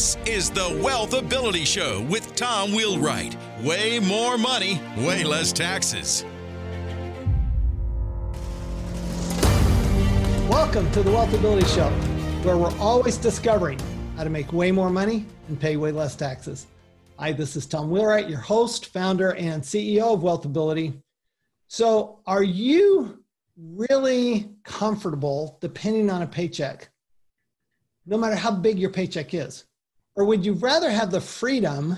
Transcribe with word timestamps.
This 0.00 0.16
is 0.24 0.48
the 0.48 0.80
Wealth 0.82 1.12
Ability 1.12 1.66
Show 1.66 2.00
with 2.08 2.34
Tom 2.34 2.72
Wheelwright. 2.72 3.36
Way 3.62 3.98
more 3.98 4.38
money, 4.38 4.80
way 4.96 5.24
less 5.24 5.52
taxes. 5.52 6.24
Welcome 10.48 10.90
to 10.92 11.02
the 11.02 11.10
Wealth 11.10 11.34
Ability 11.34 11.66
Show, 11.66 11.90
where 12.44 12.56
we're 12.56 12.74
always 12.78 13.18
discovering 13.18 13.78
how 14.16 14.24
to 14.24 14.30
make 14.30 14.54
way 14.54 14.72
more 14.72 14.88
money 14.88 15.26
and 15.48 15.60
pay 15.60 15.76
way 15.76 15.92
less 15.92 16.16
taxes. 16.16 16.66
Hi, 17.18 17.32
this 17.32 17.54
is 17.54 17.66
Tom 17.66 17.90
Wheelwright, 17.90 18.30
your 18.30 18.40
host, 18.40 18.86
founder, 18.86 19.34
and 19.34 19.62
CEO 19.62 20.14
of 20.14 20.22
Wealth 20.22 20.46
Ability. 20.46 20.94
So, 21.68 22.20
are 22.26 22.42
you 22.42 23.22
really 23.58 24.48
comfortable 24.64 25.58
depending 25.60 26.08
on 26.08 26.22
a 26.22 26.26
paycheck? 26.26 26.88
no 28.06 28.16
matter 28.16 28.34
how 28.34 28.50
big 28.50 28.78
your 28.78 28.90
paycheck 28.90 29.34
is? 29.34 29.64
Or 30.16 30.24
would 30.24 30.44
you 30.44 30.54
rather 30.54 30.90
have 30.90 31.10
the 31.10 31.20
freedom 31.20 31.96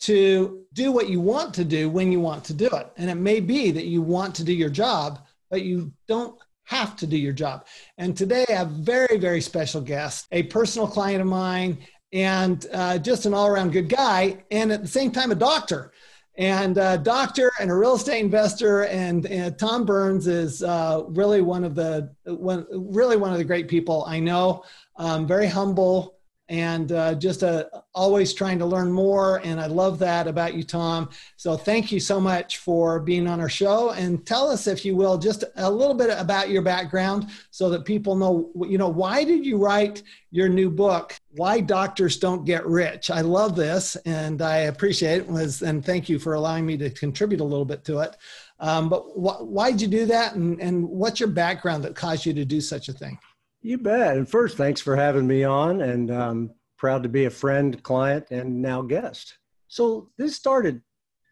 to 0.00 0.64
do 0.72 0.92
what 0.92 1.08
you 1.08 1.20
want 1.20 1.54
to 1.54 1.64
do 1.64 1.88
when 1.88 2.12
you 2.12 2.20
want 2.20 2.44
to 2.44 2.54
do 2.54 2.66
it? 2.66 2.92
And 2.96 3.10
it 3.10 3.16
may 3.16 3.40
be 3.40 3.70
that 3.70 3.86
you 3.86 4.02
want 4.02 4.34
to 4.36 4.44
do 4.44 4.52
your 4.52 4.70
job, 4.70 5.20
but 5.50 5.62
you 5.62 5.92
don't 6.08 6.38
have 6.64 6.96
to 6.96 7.06
do 7.06 7.16
your 7.16 7.32
job. 7.32 7.66
And 7.98 8.16
today 8.16 8.44
I 8.48 8.52
have 8.52 8.70
a 8.70 8.82
very, 8.82 9.16
very 9.18 9.40
special 9.40 9.80
guest, 9.80 10.26
a 10.32 10.44
personal 10.44 10.88
client 10.88 11.20
of 11.20 11.28
mine, 11.28 11.78
and 12.12 12.66
uh, 12.72 12.98
just 12.98 13.26
an 13.26 13.34
all 13.34 13.46
around 13.46 13.72
good 13.72 13.88
guy, 13.88 14.44
and 14.50 14.72
at 14.72 14.82
the 14.82 14.88
same 14.88 15.10
time, 15.10 15.30
a 15.30 15.36
doctor. 15.36 15.92
And 16.38 16.76
a 16.76 16.82
uh, 16.82 16.96
doctor 16.98 17.50
and 17.60 17.70
a 17.70 17.74
real 17.74 17.94
estate 17.94 18.20
investor, 18.20 18.84
and, 18.84 19.24
and 19.26 19.58
Tom 19.58 19.86
Burns 19.86 20.26
is 20.26 20.62
uh, 20.62 21.04
really 21.08 21.40
one 21.40 21.64
of 21.64 21.74
the 21.74 22.14
one, 22.24 22.66
really 22.70 23.16
one 23.16 23.32
of 23.32 23.38
the 23.38 23.44
great 23.44 23.68
people 23.68 24.04
I 24.06 24.20
know 24.20 24.62
um, 24.96 25.26
very 25.26 25.46
humble 25.46 26.15
and 26.48 26.92
uh, 26.92 27.14
just 27.14 27.42
uh, 27.42 27.64
always 27.94 28.32
trying 28.32 28.58
to 28.58 28.66
learn 28.66 28.92
more. 28.92 29.40
And 29.44 29.60
I 29.60 29.66
love 29.66 29.98
that 29.98 30.28
about 30.28 30.54
you, 30.54 30.62
Tom. 30.62 31.10
So 31.36 31.56
thank 31.56 31.90
you 31.90 31.98
so 31.98 32.20
much 32.20 32.58
for 32.58 33.00
being 33.00 33.26
on 33.26 33.40
our 33.40 33.48
show. 33.48 33.90
And 33.90 34.24
tell 34.24 34.48
us, 34.48 34.66
if 34.66 34.84
you 34.84 34.94
will, 34.94 35.18
just 35.18 35.44
a 35.56 35.70
little 35.70 35.94
bit 35.94 36.16
about 36.16 36.50
your 36.50 36.62
background 36.62 37.28
so 37.50 37.68
that 37.70 37.84
people 37.84 38.14
know, 38.14 38.50
you 38.68 38.78
know, 38.78 38.88
why 38.88 39.24
did 39.24 39.44
you 39.44 39.56
write 39.56 40.02
your 40.30 40.48
new 40.48 40.70
book, 40.70 41.18
Why 41.32 41.60
Doctors 41.60 42.16
Don't 42.18 42.44
Get 42.44 42.64
Rich? 42.66 43.10
I 43.10 43.22
love 43.22 43.56
this 43.56 43.96
and 44.06 44.40
I 44.40 44.58
appreciate 44.58 45.18
it. 45.18 45.26
Was, 45.26 45.62
and 45.62 45.84
thank 45.84 46.08
you 46.08 46.18
for 46.18 46.34
allowing 46.34 46.64
me 46.64 46.76
to 46.76 46.90
contribute 46.90 47.40
a 47.40 47.44
little 47.44 47.64
bit 47.64 47.84
to 47.86 48.00
it. 48.00 48.16
Um, 48.60 48.88
but 48.88 49.00
wh- 49.00 49.42
why'd 49.42 49.80
you 49.80 49.88
do 49.88 50.06
that? 50.06 50.34
And, 50.34 50.60
and 50.60 50.88
what's 50.88 51.18
your 51.18 51.28
background 51.28 51.84
that 51.84 51.96
caused 51.96 52.24
you 52.24 52.32
to 52.34 52.44
do 52.44 52.60
such 52.60 52.88
a 52.88 52.92
thing? 52.92 53.18
You 53.66 53.78
bet. 53.78 54.16
And 54.16 54.28
first, 54.28 54.56
thanks 54.56 54.80
for 54.80 54.94
having 54.94 55.26
me 55.26 55.42
on, 55.42 55.80
and 55.80 56.08
um, 56.08 56.50
proud 56.78 57.02
to 57.02 57.08
be 57.08 57.24
a 57.24 57.30
friend, 57.30 57.82
client, 57.82 58.30
and 58.30 58.62
now 58.62 58.80
guest. 58.80 59.38
So 59.66 60.08
this 60.16 60.36
started, 60.36 60.80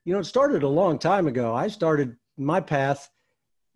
you 0.05 0.13
know, 0.13 0.19
it 0.19 0.25
started 0.25 0.65
a 0.65 0.69
long 0.69 0.99
time 0.99 1.29
ago. 1.29 1.55
I 1.55 1.69
started 1.69 2.17
my 2.37 2.61
path 2.61 3.09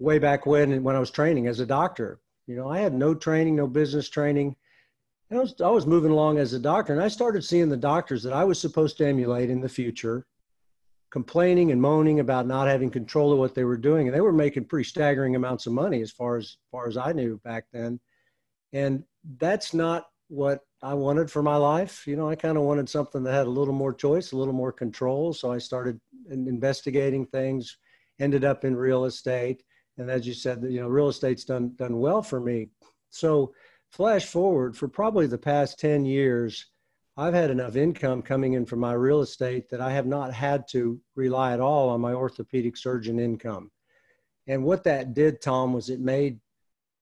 way 0.00 0.18
back 0.18 0.44
when 0.44 0.82
when 0.82 0.96
I 0.96 0.98
was 0.98 1.12
training 1.12 1.46
as 1.46 1.60
a 1.60 1.66
doctor. 1.66 2.18
You 2.48 2.56
know, 2.56 2.68
I 2.68 2.80
had 2.80 2.94
no 2.94 3.14
training, 3.14 3.54
no 3.54 3.68
business 3.68 4.08
training. 4.08 4.56
And 5.30 5.38
I 5.38 5.42
was, 5.42 5.54
I 5.60 5.68
was 5.68 5.86
moving 5.86 6.10
along 6.10 6.38
as 6.38 6.52
a 6.52 6.58
doctor, 6.58 6.92
and 6.92 7.00
I 7.00 7.06
started 7.06 7.44
seeing 7.44 7.68
the 7.68 7.76
doctors 7.76 8.24
that 8.24 8.32
I 8.32 8.42
was 8.42 8.60
supposed 8.60 8.98
to 8.98 9.06
emulate 9.06 9.50
in 9.50 9.60
the 9.60 9.68
future 9.68 10.26
complaining 11.10 11.70
and 11.70 11.80
moaning 11.80 12.18
about 12.18 12.48
not 12.48 12.66
having 12.66 12.90
control 12.90 13.32
of 13.32 13.38
what 13.38 13.54
they 13.54 13.62
were 13.62 13.76
doing. 13.76 14.08
And 14.08 14.16
they 14.16 14.20
were 14.20 14.32
making 14.32 14.64
pretty 14.64 14.88
staggering 14.88 15.36
amounts 15.36 15.68
of 15.68 15.74
money 15.74 16.02
as 16.02 16.10
far 16.10 16.38
as, 16.38 16.44
as 16.44 16.56
far 16.72 16.88
as 16.88 16.96
I 16.96 17.12
knew 17.12 17.40
back 17.44 17.66
then. 17.72 18.00
And 18.72 19.04
that's 19.38 19.74
not 19.74 20.06
what 20.28 20.60
I 20.82 20.94
wanted 20.94 21.30
for 21.30 21.42
my 21.42 21.56
life. 21.56 22.06
You 22.06 22.16
know, 22.16 22.28
I 22.28 22.36
kind 22.36 22.56
of 22.56 22.64
wanted 22.64 22.88
something 22.88 23.22
that 23.24 23.32
had 23.32 23.46
a 23.46 23.50
little 23.50 23.74
more 23.74 23.94
choice, 23.94 24.32
a 24.32 24.36
little 24.36 24.54
more 24.54 24.72
control. 24.72 25.32
So 25.32 25.50
I 25.50 25.58
started 25.58 26.00
investigating 26.30 27.26
things, 27.26 27.78
ended 28.20 28.44
up 28.44 28.64
in 28.64 28.76
real 28.76 29.06
estate. 29.06 29.62
And 29.96 30.10
as 30.10 30.26
you 30.26 30.34
said, 30.34 30.62
you 30.68 30.80
know, 30.80 30.88
real 30.88 31.08
estate's 31.08 31.44
done, 31.44 31.72
done 31.76 31.98
well 31.98 32.22
for 32.22 32.40
me. 32.40 32.68
So 33.10 33.54
flash 33.90 34.26
forward 34.26 34.76
for 34.76 34.86
probably 34.86 35.26
the 35.26 35.38
past 35.38 35.78
10 35.80 36.04
years, 36.04 36.66
I've 37.16 37.34
had 37.34 37.50
enough 37.50 37.74
income 37.74 38.22
coming 38.22 38.52
in 38.52 38.64
from 38.64 38.78
my 38.78 38.92
real 38.92 39.22
estate 39.22 39.68
that 39.70 39.80
I 39.80 39.90
have 39.90 40.06
not 40.06 40.32
had 40.32 40.68
to 40.68 41.00
rely 41.16 41.52
at 41.52 41.60
all 41.60 41.88
on 41.88 42.00
my 42.00 42.12
orthopedic 42.12 42.76
surgeon 42.76 43.18
income. 43.18 43.72
And 44.46 44.62
what 44.62 44.84
that 44.84 45.14
did, 45.14 45.40
Tom, 45.40 45.72
was 45.72 45.90
it 45.90 46.00
made 46.00 46.38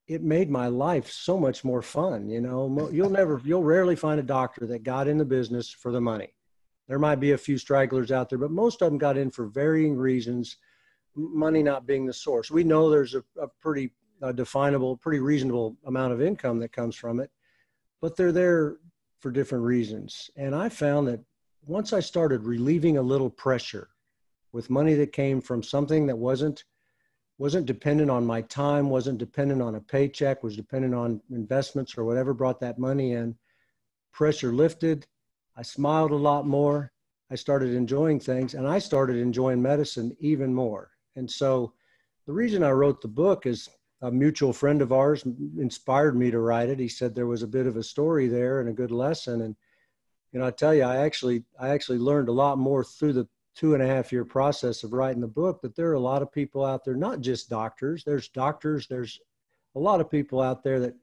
it 0.08 0.22
made 0.22 0.48
my 0.48 0.68
life 0.68 1.10
so 1.10 1.38
much 1.38 1.64
more 1.64 1.82
fun. 1.82 2.28
You 2.28 2.40
know, 2.40 2.88
you'll 2.92 3.10
never, 3.10 3.40
you'll 3.44 3.64
rarely 3.64 3.96
find 3.96 4.20
a 4.20 4.24
doctor 4.24 4.66
that 4.66 4.84
got 4.84 5.08
in 5.08 5.18
the 5.18 5.24
business 5.24 5.70
for 5.70 5.90
the 5.90 6.00
money. 6.00 6.32
There 6.88 6.98
might 6.98 7.16
be 7.16 7.32
a 7.32 7.38
few 7.38 7.58
stragglers 7.58 8.12
out 8.12 8.28
there, 8.28 8.38
but 8.38 8.52
most 8.52 8.80
of 8.82 8.90
them 8.90 8.98
got 8.98 9.16
in 9.16 9.30
for 9.30 9.46
varying 9.46 9.96
reasons, 9.96 10.56
money 11.16 11.62
not 11.62 11.86
being 11.86 12.06
the 12.06 12.12
source. 12.12 12.50
We 12.50 12.62
know 12.62 12.88
there's 12.88 13.14
a, 13.14 13.24
a 13.40 13.48
pretty 13.60 13.90
definable, 14.34 14.96
pretty 14.96 15.18
reasonable 15.18 15.76
amount 15.86 16.12
of 16.12 16.22
income 16.22 16.60
that 16.60 16.72
comes 16.72 16.94
from 16.94 17.18
it, 17.20 17.30
but 18.00 18.16
they're 18.16 18.32
there 18.32 18.76
for 19.18 19.30
different 19.32 19.64
reasons. 19.64 20.30
And 20.36 20.54
I 20.54 20.68
found 20.68 21.08
that 21.08 21.20
once 21.64 21.92
I 21.92 22.00
started 22.00 22.44
relieving 22.44 22.96
a 22.96 23.02
little 23.02 23.30
pressure 23.30 23.88
with 24.52 24.70
money 24.70 24.94
that 24.94 25.12
came 25.12 25.40
from 25.40 25.62
something 25.62 26.06
that 26.06 26.16
wasn't 26.16 26.64
wasn't 27.38 27.66
dependent 27.66 28.10
on 28.10 28.24
my 28.24 28.40
time, 28.42 28.88
wasn't 28.88 29.18
dependent 29.18 29.60
on 29.60 29.74
a 29.74 29.80
paycheck, 29.80 30.42
was 30.42 30.56
dependent 30.56 30.94
on 30.94 31.20
investments 31.30 31.96
or 31.96 32.04
whatever 32.04 32.32
brought 32.32 32.60
that 32.60 32.78
money 32.78 33.12
in. 33.12 33.36
Pressure 34.12 34.52
lifted. 34.52 35.06
I 35.56 35.62
smiled 35.62 36.12
a 36.12 36.16
lot 36.16 36.46
more. 36.46 36.92
I 37.30 37.34
started 37.34 37.74
enjoying 37.74 38.20
things 38.20 38.54
and 38.54 38.66
I 38.66 38.78
started 38.78 39.16
enjoying 39.16 39.60
medicine 39.60 40.16
even 40.20 40.54
more. 40.54 40.90
And 41.16 41.30
so 41.30 41.72
the 42.26 42.32
reason 42.32 42.62
I 42.62 42.70
wrote 42.70 43.02
the 43.02 43.08
book 43.08 43.46
is 43.46 43.68
a 44.02 44.10
mutual 44.10 44.52
friend 44.52 44.80
of 44.80 44.92
ours 44.92 45.24
inspired 45.58 46.16
me 46.16 46.30
to 46.30 46.38
write 46.38 46.68
it. 46.68 46.78
He 46.78 46.88
said 46.88 47.14
there 47.14 47.26
was 47.26 47.42
a 47.42 47.48
bit 47.48 47.66
of 47.66 47.76
a 47.76 47.82
story 47.82 48.28
there 48.28 48.60
and 48.60 48.68
a 48.68 48.74
good 48.74 48.90
lesson. 48.90 49.42
And, 49.42 49.56
you 50.32 50.38
know, 50.38 50.46
I 50.46 50.50
tell 50.50 50.74
you, 50.74 50.82
I 50.82 50.96
actually, 50.96 51.44
I 51.58 51.70
actually 51.70 51.98
learned 51.98 52.28
a 52.28 52.32
lot 52.32 52.58
more 52.58 52.84
through 52.84 53.14
the 53.14 53.28
two 53.56 53.72
and 53.74 53.82
a 53.82 53.86
half 53.86 54.12
year 54.12 54.24
process 54.24 54.84
of 54.84 54.92
writing 54.92 55.20
the 55.20 55.26
book, 55.26 55.60
but 55.62 55.74
there 55.74 55.88
are 55.88 55.94
a 55.94 56.00
lot 56.00 56.22
of 56.22 56.30
people 56.30 56.64
out 56.64 56.84
there, 56.84 56.94
not 56.94 57.20
just 57.20 57.48
doctors. 57.48 58.04
There's 58.04 58.28
doctors, 58.28 58.86
there's 58.86 59.18
a 59.74 59.80
lot 59.80 60.00
of 60.00 60.10
people 60.10 60.42
out 60.42 60.62
there 60.62 60.78
that 60.80 60.94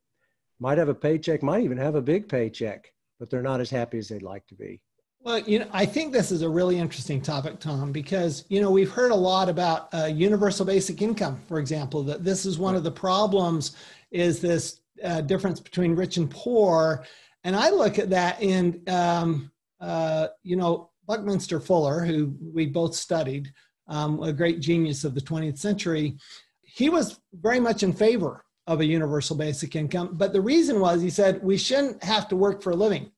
might 0.59 0.77
have 0.77 0.89
a 0.89 0.95
paycheck, 0.95 1.41
might 1.41 1.63
even 1.63 1.77
have 1.77 1.95
a 1.95 2.01
big 2.01 2.29
paycheck, 2.29 2.93
but 3.19 3.29
they're 3.29 3.41
not 3.41 3.59
as 3.59 3.71
happy 3.71 3.97
as 3.97 4.07
they'd 4.07 4.21
like 4.21 4.45
to 4.47 4.55
be. 4.55 4.81
Well, 5.23 5.39
you 5.39 5.59
know, 5.59 5.67
I 5.71 5.85
think 5.85 6.11
this 6.11 6.31
is 6.31 6.41
a 6.41 6.49
really 6.49 6.77
interesting 6.77 7.21
topic, 7.21 7.59
Tom, 7.59 7.91
because 7.91 8.43
you 8.49 8.61
know 8.61 8.69
we've 8.69 8.91
heard 8.91 9.11
a 9.11 9.15
lot 9.15 9.47
about 9.47 9.93
uh, 9.93 10.05
universal 10.05 10.65
basic 10.65 11.01
income, 11.01 11.41
for 11.47 11.59
example. 11.59 12.03
That 12.03 12.25
this 12.25 12.45
is 12.45 12.59
one 12.59 12.75
of 12.75 12.83
the 12.83 12.91
problems 12.91 13.77
is 14.11 14.41
this 14.41 14.81
uh, 15.01 15.21
difference 15.21 15.61
between 15.61 15.95
rich 15.95 16.17
and 16.17 16.29
poor, 16.29 17.05
and 17.45 17.55
I 17.55 17.69
look 17.69 17.99
at 17.99 18.09
that 18.09 18.41
in 18.41 18.81
um, 18.87 19.49
uh, 19.79 20.27
you 20.43 20.57
know 20.57 20.89
Buckminster 21.07 21.59
Fuller, 21.59 22.05
who 22.05 22.35
we 22.53 22.65
both 22.65 22.95
studied, 22.95 23.51
um, 23.87 24.21
a 24.23 24.31
great 24.31 24.59
genius 24.59 25.03
of 25.03 25.15
the 25.15 25.21
20th 25.21 25.57
century, 25.57 26.17
he 26.61 26.89
was 26.89 27.19
very 27.33 27.59
much 27.59 27.83
in 27.83 27.93
favor 27.93 28.45
of 28.67 28.79
a 28.79 28.85
universal 28.85 29.35
basic 29.35 29.75
income. 29.75 30.11
But 30.13 30.33
the 30.33 30.41
reason 30.41 30.79
was 30.79 31.01
he 31.01 31.09
said 31.09 31.43
we 31.43 31.57
shouldn't 31.57 32.03
have 32.03 32.27
to 32.29 32.35
work 32.35 32.61
for 32.61 32.71
a 32.71 32.75
living. 32.75 33.11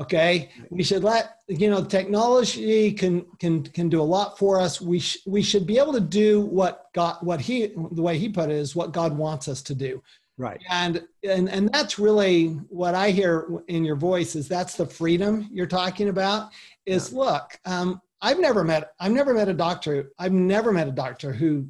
Okay, 0.00 0.50
we 0.70 0.82
should 0.82 1.04
let 1.04 1.36
you 1.46 1.70
know 1.70 1.84
technology 1.84 2.90
can 2.90 3.24
can 3.38 3.62
can 3.62 3.88
do 3.88 4.00
a 4.00 4.02
lot 4.02 4.36
for 4.36 4.58
us. 4.58 4.80
We 4.80 4.98
sh- 4.98 5.20
we 5.24 5.40
should 5.40 5.68
be 5.68 5.78
able 5.78 5.92
to 5.92 6.00
do 6.00 6.40
what 6.40 6.86
God 6.94 7.18
what 7.20 7.40
he 7.40 7.68
the 7.92 8.02
way 8.02 8.18
he 8.18 8.28
put 8.28 8.50
it 8.50 8.56
is 8.56 8.74
what 8.74 8.90
God 8.90 9.16
wants 9.16 9.46
us 9.46 9.62
to 9.62 9.74
do. 9.74 10.02
Right. 10.36 10.60
And 10.68 11.02
and 11.22 11.48
and 11.48 11.72
that's 11.72 11.98
really 11.98 12.48
what 12.68 12.94
I 12.94 13.10
hear 13.10 13.62
in 13.68 13.84
your 13.84 13.96
voice 13.96 14.34
is 14.34 14.48
that's 14.48 14.76
the 14.76 14.86
freedom 14.86 15.48
you're 15.52 15.66
talking 15.66 16.08
about 16.08 16.50
is 16.86 17.12
yeah. 17.12 17.18
look, 17.18 17.58
um, 17.64 18.00
I've 18.20 18.40
never 18.40 18.64
met 18.64 18.92
I've 18.98 19.12
never 19.12 19.32
met 19.32 19.48
a 19.48 19.54
doctor 19.54 20.10
I've 20.18 20.32
never 20.32 20.72
met 20.72 20.88
a 20.88 20.92
doctor 20.92 21.32
who 21.32 21.68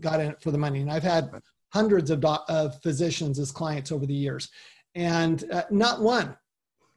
got 0.00 0.20
in 0.20 0.30
it 0.30 0.42
for 0.42 0.50
the 0.50 0.58
money, 0.58 0.80
and 0.80 0.90
I've 0.90 1.04
had 1.04 1.30
hundreds 1.72 2.10
of, 2.10 2.24
of 2.24 2.82
physicians 2.82 3.38
as 3.38 3.52
clients 3.52 3.92
over 3.92 4.06
the 4.06 4.14
years, 4.14 4.48
and 4.96 5.44
uh, 5.52 5.62
not 5.70 6.00
one 6.00 6.36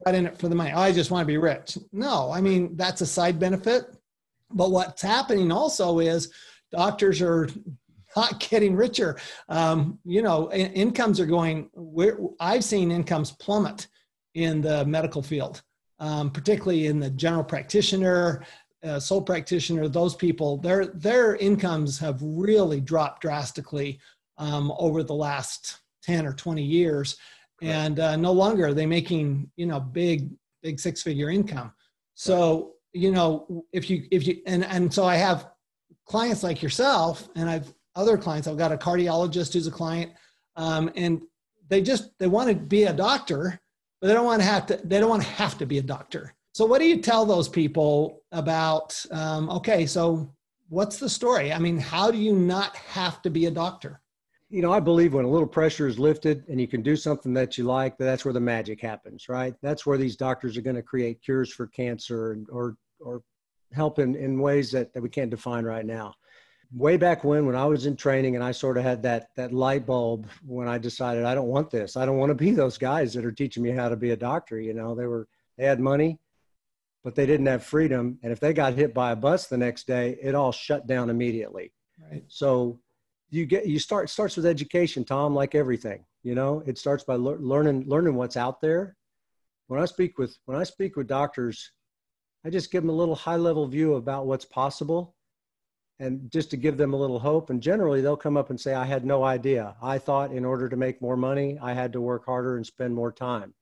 got 0.04 0.16
in 0.16 0.26
it 0.26 0.38
for 0.38 0.50
the 0.50 0.56
money. 0.56 0.72
Oh, 0.74 0.80
I 0.82 0.92
just 0.92 1.12
want 1.12 1.22
to 1.22 1.32
be 1.32 1.38
rich. 1.38 1.78
No, 1.92 2.32
I 2.32 2.42
mean 2.42 2.76
that's 2.76 3.02
a 3.02 3.06
side 3.06 3.40
benefit, 3.40 3.86
but 4.50 4.72
what's 4.72 5.04
happening 5.04 5.52
also 5.52 6.00
is 6.00 6.34
doctors 6.72 7.22
are 7.22 7.48
not 8.16 8.40
getting 8.50 8.76
richer. 8.76 9.18
Um, 9.50 10.00
you 10.06 10.22
know, 10.22 10.48
in, 10.50 10.72
incomes 10.74 11.20
are 11.20 11.26
going. 11.26 11.70
I've 12.40 12.64
seen 12.64 12.92
incomes 12.92 13.32
plummet 13.32 13.88
in 14.34 14.62
the 14.62 14.86
medical 14.86 15.22
field 15.22 15.62
um, 16.04 16.32
particularly 16.32 16.88
in 16.88 17.00
the 17.00 17.10
general 17.10 17.46
practitioner, 17.46 18.46
uh, 18.84 19.00
sole 19.00 19.22
practitioner, 19.22 19.88
those 19.88 20.16
people, 20.16 20.58
their 20.58 20.88
their 20.88 21.38
incomes 21.38 21.98
have 22.00 22.22
really 22.22 22.82
dropped 22.82 23.22
drastically 23.22 24.00
um, 24.38 24.74
over 24.78 25.02
the 25.02 25.14
last 25.14 25.80
10 26.04 26.26
or 26.26 26.34
20 26.34 26.62
years. 26.62 27.16
And 27.62 28.02
uh, 28.02 28.18
no 28.18 28.34
longer 28.34 28.68
are 28.68 28.74
they 28.74 28.86
making, 28.86 29.50
you 29.56 29.66
know, 29.66 29.80
big 29.80 30.30
big 30.62 30.80
six 30.80 31.02
figure 31.02 31.30
income. 31.30 31.72
So, 32.16 32.74
you 32.92 33.12
know, 33.12 33.66
if 33.72 33.90
you, 33.90 34.06
if 34.12 34.28
you, 34.28 34.42
and, 34.46 34.66
and 34.66 34.94
so 34.94 35.06
I 35.06 35.16
have 35.16 35.50
clients 36.06 36.44
like 36.44 36.62
yourself 36.62 37.30
and 37.36 37.50
I've 37.50 37.74
other 37.96 38.18
clients, 38.18 38.48
I've 38.48 38.58
got 38.58 38.72
a 38.72 38.78
cardiologist 38.78 39.54
who's 39.54 39.68
a 39.68 39.72
client 39.72 40.12
um, 40.56 40.92
and 40.96 41.22
they 41.70 41.82
just, 41.82 42.18
they 42.20 42.28
want 42.28 42.50
to 42.50 42.56
be 42.56 42.84
a 42.84 42.94
doctor, 42.94 43.60
but 44.00 44.08
they 44.08 44.14
don't 44.14 44.26
want 44.26 44.42
to 44.42 44.48
have 44.48 44.66
to, 44.68 44.80
they 44.84 45.00
don't 45.00 45.10
want 45.10 45.24
to 45.24 45.30
have 45.30 45.58
to 45.60 45.66
be 45.66 45.78
a 45.78 45.84
doctor. 45.84 46.34
So 46.54 46.66
what 46.66 46.80
do 46.80 46.86
you 46.86 47.02
tell 47.02 47.26
those 47.26 47.50
people 47.50 48.22
about, 48.32 49.04
um, 49.12 49.50
okay, 49.50 49.86
so 49.86 50.34
what's 50.70 50.98
the 50.98 51.10
story? 51.10 51.52
I 51.52 51.60
mean, 51.60 51.80
how 51.80 52.12
do 52.12 52.18
you 52.18 52.34
not 52.34 52.76
have 52.76 53.22
to 53.24 53.30
be 53.30 53.48
a 53.48 53.52
doctor? 53.52 54.02
you 54.54 54.62
know, 54.62 54.72
I 54.72 54.80
believe 54.80 55.16
when 55.16 55.26
a 55.26 55.30
little 55.30 55.48
pressure 55.48 55.88
is 55.88 55.98
lifted 55.98 56.48
and 56.48 56.62
you 56.62 56.68
can 56.68 56.84
do 56.84 56.96
something 56.96 57.34
that 57.34 57.58
you 57.58 57.64
like, 57.64 57.98
that's 57.98 58.24
where 58.24 58.36
the 58.36 58.40
magic 58.40 58.80
happens, 58.80 59.28
right? 59.28 59.56
That's 59.64 59.84
where 59.84 59.98
these 59.98 60.16
doctors 60.16 60.56
are 60.56 60.62
going 60.62 60.76
to 60.76 60.84
create 60.84 61.24
cures 61.24 61.52
for 61.52 61.66
cancer 61.66 62.38
or 62.52 62.78
or 63.00 63.24
help 63.72 63.98
in, 63.98 64.14
in 64.14 64.40
ways 64.40 64.72
that, 64.72 64.94
that 64.94 65.02
we 65.02 65.10
can't 65.10 65.32
define 65.32 65.66
right 65.66 65.88
now. 65.88 66.14
Way 66.76 66.98
back 66.98 67.24
when, 67.24 67.46
when 67.46 67.56
I 67.56 67.66
was 67.66 67.86
in 67.86 67.96
training 67.96 68.36
and 68.36 68.44
I 68.44 68.52
sort 68.52 68.78
of 68.78 68.84
had 68.84 69.04
that 69.04 69.30
that 69.36 69.54
light 69.54 69.86
bulb 69.86 70.28
when 70.46 70.68
I 70.68 70.78
decided 70.78 71.24
I 71.24 71.36
don't 71.36 71.48
want 71.48 71.70
this. 71.70 71.96
I 71.96 72.06
don't 72.06 72.18
want 72.18 72.32
to 72.32 72.36
be 72.36 72.52
those 72.52 72.78
guys 72.78 73.14
that 73.14 73.26
are 73.26 73.32
teaching 73.32 73.62
me 73.62 73.70
how 73.72 73.90
to 73.90 73.96
be 73.96 74.12
a 74.12 74.18
doctor. 74.18 74.60
You 74.60 74.74
know, 74.74 74.96
they 74.96 75.06
were 75.06 75.28
they 75.58 75.66
had 75.66 75.80
money, 75.80 76.20
but 77.04 77.16
they 77.16 77.26
didn't 77.26 77.46
have 77.46 77.64
freedom. 77.64 78.18
And 78.24 78.32
if 78.32 78.40
they 78.40 78.54
got 78.54 78.74
hit 78.74 78.94
by 78.94 79.12
a 79.12 79.16
bus 79.16 79.48
the 79.48 79.58
next 79.58 79.86
day, 79.86 80.18
it 80.22 80.34
all 80.34 80.52
shut 80.52 80.88
down 80.88 81.12
immediately. 81.12 81.74
Right. 82.10 82.24
So 82.28 82.80
you 83.34 83.48
get 83.48 83.66
you 83.66 83.80
start 83.80 84.10
starts 84.10 84.38
with 84.38 84.46
education 84.46 85.04
tom 85.04 85.34
like 85.34 85.56
everything 85.56 86.06
you 86.22 86.36
know 86.36 86.62
it 86.68 86.78
starts 86.78 87.04
by 87.04 87.16
le- 87.16 87.38
learning 87.38 87.84
learning 87.88 88.14
what's 88.14 88.38
out 88.38 88.62
there 88.62 88.96
when 89.68 89.82
i 89.82 89.86
speak 89.86 90.20
with 90.20 90.38
when 90.46 90.58
i 90.58 90.64
speak 90.64 90.96
with 90.96 91.08
doctors 91.08 91.72
i 92.46 92.50
just 92.50 92.72
give 92.72 92.84
them 92.84 92.92
a 92.92 92.94
little 92.94 93.16
high 93.16 93.36
level 93.36 93.66
view 93.66 93.96
about 93.96 94.28
what's 94.28 94.46
possible 94.46 95.16
and 96.04 96.32
just 96.32 96.50
to 96.52 96.58
give 96.58 96.78
them 96.78 96.94
a 96.94 96.98
little 96.98 97.20
hope 97.20 97.50
and 97.50 97.62
generally 97.62 98.02
they'll 98.02 98.18
come 98.18 98.38
up 98.38 98.50
and 98.50 98.60
say 98.60 98.74
i 98.74 98.86
had 98.86 99.06
no 99.06 99.24
idea 99.24 99.76
i 99.82 99.98
thought 99.98 100.32
in 100.32 100.46
order 100.46 100.68
to 100.70 100.76
make 100.76 101.02
more 101.02 101.18
money 101.18 101.58
i 101.62 101.74
had 101.74 101.94
to 101.94 102.02
work 102.02 102.26
harder 102.26 102.58
and 102.58 102.66
spend 102.66 102.94
more 102.94 103.12
time 103.12 103.54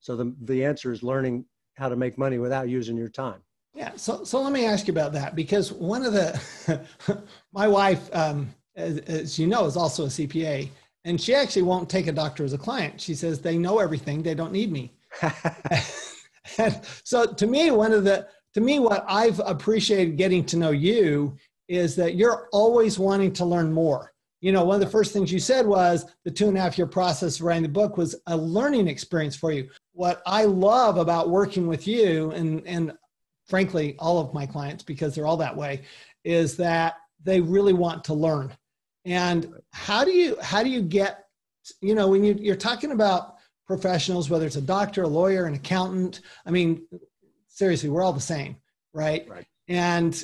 so 0.00 0.16
the, 0.16 0.34
the 0.42 0.64
answer 0.64 0.92
is 0.92 1.02
learning 1.02 1.44
how 1.74 1.88
to 1.88 1.96
make 1.96 2.16
money 2.18 2.38
without 2.38 2.68
using 2.68 2.96
your 2.96 3.08
time 3.08 3.40
yeah 3.74 3.92
so 3.96 4.24
so 4.24 4.40
let 4.42 4.52
me 4.52 4.66
ask 4.66 4.86
you 4.86 4.92
about 4.92 5.12
that 5.12 5.34
because 5.34 5.72
one 5.72 6.04
of 6.04 6.12
the 6.12 6.80
my 7.52 7.66
wife 7.66 8.08
um, 8.14 8.52
as, 8.80 8.98
as 9.00 9.38
you 9.38 9.46
know, 9.46 9.66
is 9.66 9.76
also 9.76 10.04
a 10.04 10.08
CPA. 10.08 10.68
And 11.04 11.20
she 11.20 11.34
actually 11.34 11.62
won't 11.62 11.88
take 11.88 12.06
a 12.06 12.12
doctor 12.12 12.44
as 12.44 12.52
a 12.52 12.58
client. 12.58 13.00
She 13.00 13.14
says 13.14 13.40
they 13.40 13.56
know 13.56 13.78
everything, 13.78 14.22
they 14.22 14.34
don't 14.34 14.52
need 14.52 14.70
me. 14.70 14.92
and 16.58 16.80
so 17.04 17.26
to 17.26 17.46
me, 17.46 17.70
one 17.70 17.92
of 17.92 18.04
the 18.04 18.28
to 18.54 18.60
me, 18.60 18.80
what 18.80 19.04
I've 19.06 19.40
appreciated 19.44 20.16
getting 20.16 20.44
to 20.46 20.56
know 20.56 20.72
you 20.72 21.36
is 21.70 21.94
that 21.96 22.16
you're 22.16 22.48
always 22.52 22.98
wanting 22.98 23.32
to 23.32 23.44
learn 23.44 23.72
more. 23.72 24.12
You 24.40 24.50
know, 24.50 24.64
one 24.64 24.74
of 24.74 24.80
the 24.80 24.90
first 24.90 25.12
things 25.12 25.30
you 25.30 25.38
said 25.38 25.66
was 25.66 26.04
the 26.24 26.30
two 26.30 26.48
and 26.48 26.56
a 26.56 26.60
half 26.60 26.76
year 26.76 26.86
process 26.86 27.36
of 27.36 27.42
writing 27.42 27.62
the 27.62 27.68
book 27.68 27.96
was 27.96 28.16
a 28.26 28.36
learning 28.36 28.88
experience 28.88 29.36
for 29.36 29.52
you. 29.52 29.70
What 29.92 30.20
I 30.26 30.46
love 30.46 30.96
about 30.96 31.30
working 31.30 31.68
with 31.68 31.86
you 31.86 32.32
and 32.32 32.66
and 32.66 32.92
frankly 33.46 33.96
all 33.98 34.18
of 34.18 34.34
my 34.34 34.46
clients 34.46 34.82
because 34.82 35.14
they're 35.14 35.26
all 35.26 35.36
that 35.36 35.56
way 35.56 35.82
is 36.24 36.56
that 36.56 36.96
they 37.22 37.40
really 37.40 37.72
want 37.72 38.02
to 38.04 38.14
learn 38.14 38.52
and 39.04 39.52
how 39.72 40.04
do 40.04 40.12
you 40.12 40.36
how 40.40 40.62
do 40.62 40.70
you 40.70 40.82
get 40.82 41.24
you 41.80 41.94
know 41.94 42.06
when 42.06 42.22
you, 42.22 42.36
you're 42.38 42.54
talking 42.54 42.92
about 42.92 43.36
professionals 43.66 44.30
whether 44.30 44.46
it's 44.46 44.56
a 44.56 44.60
doctor 44.60 45.02
a 45.02 45.08
lawyer 45.08 45.46
an 45.46 45.54
accountant 45.54 46.20
i 46.46 46.50
mean 46.50 46.86
seriously 47.48 47.88
we're 47.88 48.02
all 48.02 48.12
the 48.12 48.20
same 48.20 48.56
right, 48.94 49.28
right. 49.28 49.46
and 49.66 50.22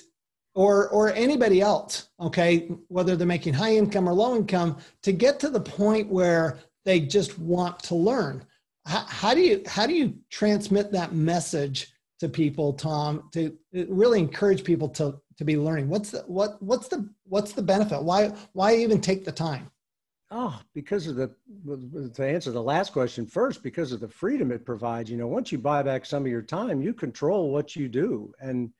or 0.57 0.89
or 0.89 1.13
anybody 1.13 1.61
else 1.61 2.09
okay 2.19 2.69
whether 2.89 3.15
they're 3.15 3.27
making 3.27 3.55
high 3.55 3.77
income 3.77 4.09
or 4.09 4.13
low 4.13 4.35
income 4.35 4.77
to 5.03 5.13
get 5.13 5.39
to 5.39 5.51
the 5.51 5.61
point 5.61 6.09
where 6.09 6.59
they 6.87 7.01
just 7.01 7.39
want 7.39 7.79
to 7.81 7.95
learn. 7.95 8.47
How, 8.87 9.01
how 9.01 9.35
do 9.35 9.41
you 9.41 9.63
how 9.67 9.87
do 9.87 9.93
you 9.93 10.15
transmit 10.31 10.93
that 10.93 11.13
message 11.13 11.93
to 12.21 12.31
people 12.31 12.73
tom 12.73 13.29
to 13.33 13.49
uh, 13.77 13.85
really 13.89 14.21
encourage 14.21 14.65
people 14.65 14.89
to 14.91 15.21
to 15.37 15.45
be 15.45 15.59
learning? 15.59 15.89
What's 15.91 16.13
the 16.13 16.21
what 16.21 16.63
what's 16.63 16.89
the 16.89 17.11
what's 17.25 17.53
the 17.53 17.63
benefit? 17.63 18.03
Why 18.03 18.33
why 18.53 18.77
even 18.77 19.01
take 19.01 19.25
the 19.25 19.33
time? 19.33 19.71
Oh 20.31 20.59
because 20.75 21.09
of 21.09 21.17
the 21.17 21.31
to 22.15 22.25
answer 22.25 22.53
the 22.53 22.63
last 22.63 22.93
question 22.93 23.27
first 23.27 23.63
because 23.65 23.91
of 23.91 23.99
the 23.99 24.09
freedom 24.09 24.53
it 24.53 24.65
provides. 24.65 25.11
You 25.11 25.17
know 25.17 25.27
once 25.27 25.51
you 25.51 25.59
buy 25.59 25.83
back 25.83 26.07
some 26.07 26.25
of 26.25 26.31
your 26.31 26.43
time 26.43 26.81
you 26.81 26.95
control 26.95 27.51
what 27.51 27.75
you 27.75 27.89
do. 27.89 28.33
And 28.41 28.71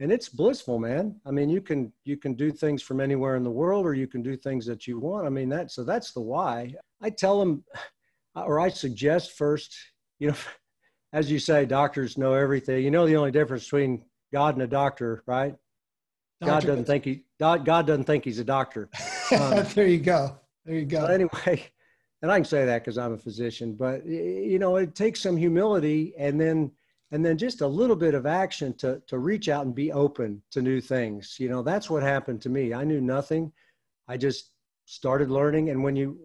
and 0.00 0.10
it's 0.10 0.28
blissful 0.28 0.78
man 0.78 1.14
i 1.26 1.30
mean 1.30 1.48
you 1.48 1.60
can 1.60 1.92
you 2.04 2.16
can 2.16 2.34
do 2.34 2.50
things 2.50 2.82
from 2.82 3.00
anywhere 3.00 3.36
in 3.36 3.44
the 3.44 3.50
world 3.50 3.86
or 3.86 3.94
you 3.94 4.06
can 4.06 4.22
do 4.22 4.36
things 4.36 4.66
that 4.66 4.86
you 4.86 4.98
want 4.98 5.26
i 5.26 5.30
mean 5.30 5.48
that 5.48 5.70
so 5.70 5.84
that's 5.84 6.12
the 6.12 6.20
why 6.20 6.74
i 7.00 7.08
tell 7.08 7.38
them 7.38 7.62
or 8.34 8.58
i 8.58 8.68
suggest 8.68 9.32
first 9.32 9.76
you 10.18 10.28
know 10.28 10.36
as 11.12 11.30
you 11.30 11.38
say 11.38 11.64
doctors 11.64 12.18
know 12.18 12.34
everything 12.34 12.82
you 12.82 12.90
know 12.90 13.06
the 13.06 13.16
only 13.16 13.30
difference 13.30 13.64
between 13.64 14.02
god 14.32 14.54
and 14.54 14.62
a 14.62 14.66
doctor 14.66 15.22
right 15.26 15.54
God 16.42 16.64
doesn't 16.64 16.86
think 16.86 17.04
he 17.04 17.24
God, 17.38 17.64
God 17.64 17.86
doesn't 17.86 18.04
think 18.04 18.24
he's 18.24 18.38
a 18.38 18.44
doctor. 18.44 18.88
Um, 19.32 19.64
there 19.76 19.86
you 19.86 20.00
go. 20.00 20.36
There 20.64 20.74
you 20.74 20.84
go. 20.84 21.04
anyway, 21.04 21.64
and 22.22 22.32
I 22.32 22.38
can 22.38 22.44
say 22.44 22.64
that 22.64 22.82
because 22.82 22.98
I'm 22.98 23.12
a 23.12 23.16
physician, 23.16 23.74
but 23.74 24.04
you 24.04 24.58
know, 24.58 24.74
it 24.74 24.96
takes 24.96 25.20
some 25.20 25.36
humility 25.36 26.14
and 26.18 26.40
then 26.40 26.72
and 27.12 27.24
then 27.24 27.36
just 27.36 27.60
a 27.60 27.66
little 27.66 27.96
bit 27.96 28.14
of 28.14 28.26
action 28.26 28.74
to 28.78 29.02
to 29.06 29.18
reach 29.18 29.48
out 29.48 29.66
and 29.66 29.74
be 29.74 29.92
open 29.92 30.42
to 30.50 30.62
new 30.62 30.80
things. 30.80 31.36
You 31.38 31.48
know, 31.48 31.62
that's 31.62 31.90
what 31.90 32.02
happened 32.02 32.40
to 32.42 32.48
me. 32.48 32.72
I 32.72 32.84
knew 32.84 33.00
nothing. 33.00 33.52
I 34.08 34.16
just 34.16 34.50
started 34.84 35.30
learning, 35.30 35.70
and 35.70 35.82
when 35.82 35.96
you 35.96 36.18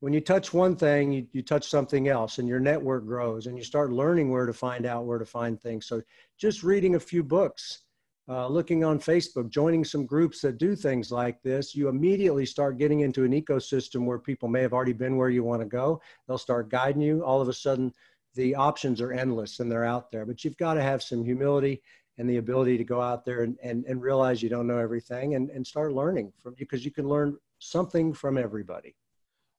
when 0.00 0.12
you 0.12 0.20
touch 0.20 0.52
one 0.52 0.74
thing, 0.74 1.12
you, 1.12 1.26
you 1.32 1.42
touch 1.42 1.68
something 1.68 2.08
else, 2.08 2.38
and 2.38 2.48
your 2.48 2.60
network 2.60 3.06
grows, 3.06 3.46
and 3.46 3.56
you 3.56 3.64
start 3.64 3.92
learning 3.92 4.30
where 4.30 4.46
to 4.46 4.52
find 4.52 4.84
out 4.84 5.06
where 5.06 5.18
to 5.18 5.26
find 5.26 5.60
things. 5.60 5.86
So 5.86 6.02
just 6.38 6.62
reading 6.62 6.96
a 6.96 7.00
few 7.00 7.22
books 7.22 7.82
uh, 8.28 8.46
looking 8.46 8.84
on 8.84 8.98
Facebook, 8.98 9.50
joining 9.50 9.84
some 9.84 10.06
groups 10.06 10.40
that 10.40 10.58
do 10.58 10.76
things 10.76 11.10
like 11.10 11.42
this, 11.42 11.74
you 11.74 11.88
immediately 11.88 12.46
start 12.46 12.78
getting 12.78 13.00
into 13.00 13.24
an 13.24 13.32
ecosystem 13.32 14.04
where 14.06 14.18
people 14.18 14.48
may 14.48 14.62
have 14.62 14.72
already 14.72 14.92
been 14.92 15.16
where 15.16 15.28
you 15.28 15.42
want 15.42 15.60
to 15.60 15.66
go. 15.66 16.00
They'll 16.26 16.38
start 16.38 16.70
guiding 16.70 17.02
you. 17.02 17.24
All 17.24 17.40
of 17.40 17.48
a 17.48 17.52
sudden, 17.52 17.92
the 18.34 18.54
options 18.54 19.00
are 19.00 19.12
endless 19.12 19.60
and 19.60 19.70
they're 19.70 19.84
out 19.84 20.10
there. 20.10 20.24
But 20.26 20.44
you've 20.44 20.56
got 20.56 20.74
to 20.74 20.82
have 20.82 21.02
some 21.02 21.24
humility 21.24 21.82
and 22.18 22.28
the 22.28 22.36
ability 22.38 22.78
to 22.78 22.84
go 22.84 23.00
out 23.00 23.24
there 23.24 23.42
and, 23.42 23.56
and, 23.62 23.84
and 23.86 24.02
realize 24.02 24.42
you 24.42 24.48
don't 24.48 24.66
know 24.66 24.78
everything 24.78 25.34
and, 25.34 25.50
and 25.50 25.66
start 25.66 25.92
learning 25.92 26.32
from 26.42 26.54
because 26.58 26.84
you 26.84 26.90
can 26.90 27.08
learn 27.08 27.36
something 27.58 28.12
from 28.12 28.36
everybody. 28.36 28.94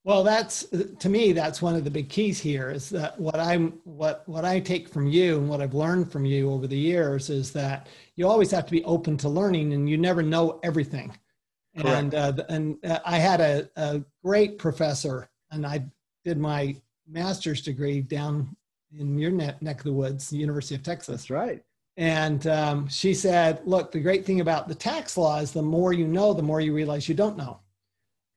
Well, 0.05 0.23
that's 0.23 0.65
to 0.99 1.07
me. 1.07 1.31
That's 1.31 1.61
one 1.61 1.75
of 1.75 1.85
the 1.85 1.89
big 1.89 2.09
keys 2.09 2.37
here. 2.37 2.71
Is 2.71 2.89
that 2.89 3.17
what 3.17 3.39
I'm 3.39 3.79
what 3.85 4.27
what 4.27 4.43
I 4.43 4.59
take 4.59 4.89
from 4.89 5.07
you 5.07 5.37
and 5.37 5.47
what 5.47 5.61
I've 5.61 5.73
learned 5.73 6.11
from 6.11 6.25
you 6.25 6.51
over 6.51 6.67
the 6.67 6.77
years 6.77 7.29
is 7.29 7.53
that 7.53 7.87
you 8.17 8.27
always 8.27 8.51
have 8.51 8.65
to 8.65 8.71
be 8.71 8.83
open 8.83 9.15
to 9.17 9.29
learning, 9.29 9.71
and 9.71 9.89
you 9.89 9.97
never 9.97 10.21
know 10.21 10.59
everything. 10.61 11.17
Correct. 11.77 11.87
And 11.87 12.15
uh, 12.15 12.33
and 12.49 12.85
uh, 12.85 12.99
I 13.05 13.17
had 13.17 13.39
a, 13.39 13.69
a 13.77 14.03
great 14.21 14.57
professor, 14.57 15.29
and 15.51 15.65
I 15.65 15.85
did 16.25 16.37
my 16.37 16.75
master's 17.07 17.61
degree 17.61 18.01
down 18.01 18.57
in 18.97 19.17
your 19.17 19.31
neck, 19.31 19.61
neck 19.61 19.79
of 19.79 19.85
the 19.85 19.93
woods, 19.93 20.29
the 20.29 20.37
University 20.37 20.75
of 20.75 20.83
Texas. 20.83 21.07
That's 21.07 21.29
right. 21.29 21.61
And 21.97 22.47
um, 22.47 22.87
she 22.87 23.13
said, 23.13 23.61
"Look, 23.65 23.91
the 23.91 23.99
great 23.99 24.25
thing 24.25 24.39
about 24.39 24.67
the 24.67 24.75
tax 24.75 25.17
law 25.17 25.39
is 25.39 25.51
the 25.51 25.61
more 25.61 25.93
you 25.93 26.07
know, 26.07 26.33
the 26.33 26.41
more 26.41 26.59
you 26.59 26.73
realize 26.73 27.07
you 27.07 27.15
don't 27.15 27.37
know." 27.37 27.59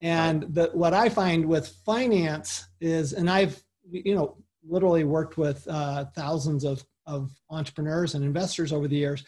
And 0.03 0.43
the, 0.55 0.71
what 0.75 0.93
I 0.93 1.09
find 1.09 1.47
with 1.47 1.69
finance 1.87 2.69
is, 2.81 3.15
and 3.15 3.31
I've, 3.31 3.63
you 3.91 4.15
know, 4.15 4.37
literally 4.69 5.05
worked 5.05 5.39
with 5.39 5.67
uh, 5.69 6.07
thousands 6.15 6.65
of, 6.65 6.85
of 7.07 7.31
entrepreneurs 7.51 8.15
and 8.15 8.25
investors 8.25 8.73
over 8.73 8.89
the 8.89 8.97
years, 8.97 9.25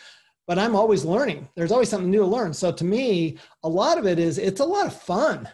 but 0.46 0.58
I'm 0.58 0.76
always 0.76 1.04
learning. 1.04 1.48
There's 1.54 1.72
always 1.72 1.88
something 1.88 2.10
new 2.10 2.20
to 2.20 2.26
learn. 2.26 2.52
So 2.52 2.72
to 2.72 2.84
me, 2.84 3.38
a 3.62 3.68
lot 3.68 3.98
of 3.98 4.06
it 4.06 4.18
is, 4.18 4.38
it's 4.38 4.60
a 4.60 4.64
lot 4.64 4.86
of 4.86 4.94
fun 4.94 5.48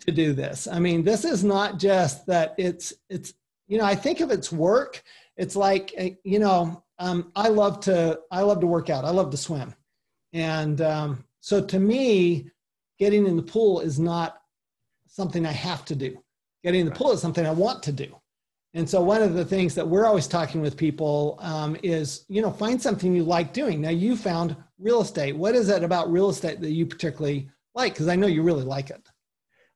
to 0.00 0.12
do 0.12 0.32
this. 0.32 0.68
I 0.68 0.78
mean, 0.78 1.02
this 1.02 1.24
is 1.24 1.42
not 1.42 1.78
just 1.78 2.26
that 2.26 2.54
it's, 2.56 2.92
it's, 3.08 3.34
you 3.72 3.78
know, 3.78 3.86
I 3.86 3.94
think 3.94 4.20
of 4.20 4.30
its 4.30 4.52
work, 4.52 5.02
it's 5.38 5.56
like, 5.56 5.94
eh, 5.96 6.10
you 6.24 6.38
know, 6.38 6.84
um, 6.98 7.32
I 7.34 7.48
love 7.48 7.80
to, 7.80 8.20
I 8.30 8.42
love 8.42 8.60
to 8.60 8.66
work 8.66 8.90
out. 8.90 9.06
I 9.06 9.10
love 9.10 9.30
to 9.30 9.38
swim. 9.38 9.74
And 10.34 10.82
um, 10.82 11.24
so 11.40 11.64
to 11.64 11.78
me, 11.80 12.50
getting 12.98 13.26
in 13.26 13.34
the 13.34 13.42
pool 13.42 13.80
is 13.80 13.98
not 13.98 14.42
something 15.06 15.46
I 15.46 15.52
have 15.52 15.86
to 15.86 15.96
do. 15.96 16.22
Getting 16.62 16.80
in 16.80 16.86
the 16.86 16.92
pool 16.92 17.12
is 17.12 17.22
something 17.22 17.46
I 17.46 17.50
want 17.50 17.82
to 17.84 17.92
do. 17.92 18.14
And 18.74 18.86
so 18.88 19.00
one 19.00 19.22
of 19.22 19.32
the 19.32 19.44
things 19.44 19.74
that 19.76 19.88
we're 19.88 20.04
always 20.04 20.26
talking 20.26 20.60
with 20.60 20.76
people 20.76 21.38
um, 21.40 21.74
is, 21.82 22.26
you 22.28 22.42
know, 22.42 22.50
find 22.50 22.80
something 22.80 23.14
you 23.14 23.24
like 23.24 23.54
doing. 23.54 23.80
Now 23.80 23.88
you 23.88 24.16
found 24.16 24.54
real 24.78 25.00
estate. 25.00 25.34
What 25.34 25.54
is 25.54 25.70
it 25.70 25.82
about 25.82 26.12
real 26.12 26.28
estate 26.28 26.60
that 26.60 26.72
you 26.72 26.84
particularly 26.84 27.48
like? 27.74 27.94
Because 27.94 28.08
I 28.08 28.16
know 28.16 28.26
you 28.26 28.42
really 28.42 28.64
like 28.64 28.90
it. 28.90 29.08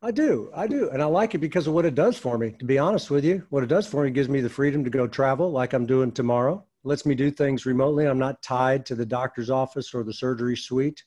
I 0.03 0.11
do. 0.11 0.51
I 0.55 0.67
do. 0.67 0.91
And 0.91 1.03
I 1.03 1.07
like 1.07 1.35
it 1.35 1.39
because 1.39 1.67
of 1.67 1.73
what 1.73 1.87
it 1.87 1.95
does 1.95 2.19
for 2.19 2.37
me, 2.39 2.55
to 2.59 2.65
be 2.65 2.79
honest 2.79 3.11
with 3.11 3.25
you. 3.25 3.47
What 3.51 3.63
it 3.63 3.69
does 3.69 3.87
for 3.87 4.05
me 4.05 4.11
gives 4.11 4.29
me 4.29 4.41
the 4.41 4.49
freedom 4.49 4.85
to 4.85 4.91
go 4.91 5.07
travel 5.07 5.51
like 5.51 5.73
I'm 5.73 5.87
doing 5.87 6.13
tomorrow. 6.13 6.65
It 6.85 6.89
lets 6.89 7.07
me 7.07 7.15
do 7.15 7.31
things 7.31 7.67
remotely. 7.67 8.07
I'm 8.07 8.19
not 8.19 8.43
tied 8.43 8.85
to 8.87 8.95
the 8.95 9.07
doctor's 9.07 9.51
office 9.51 9.95
or 9.95 10.05
the 10.05 10.13
surgery 10.13 10.57
suite. 10.57 11.03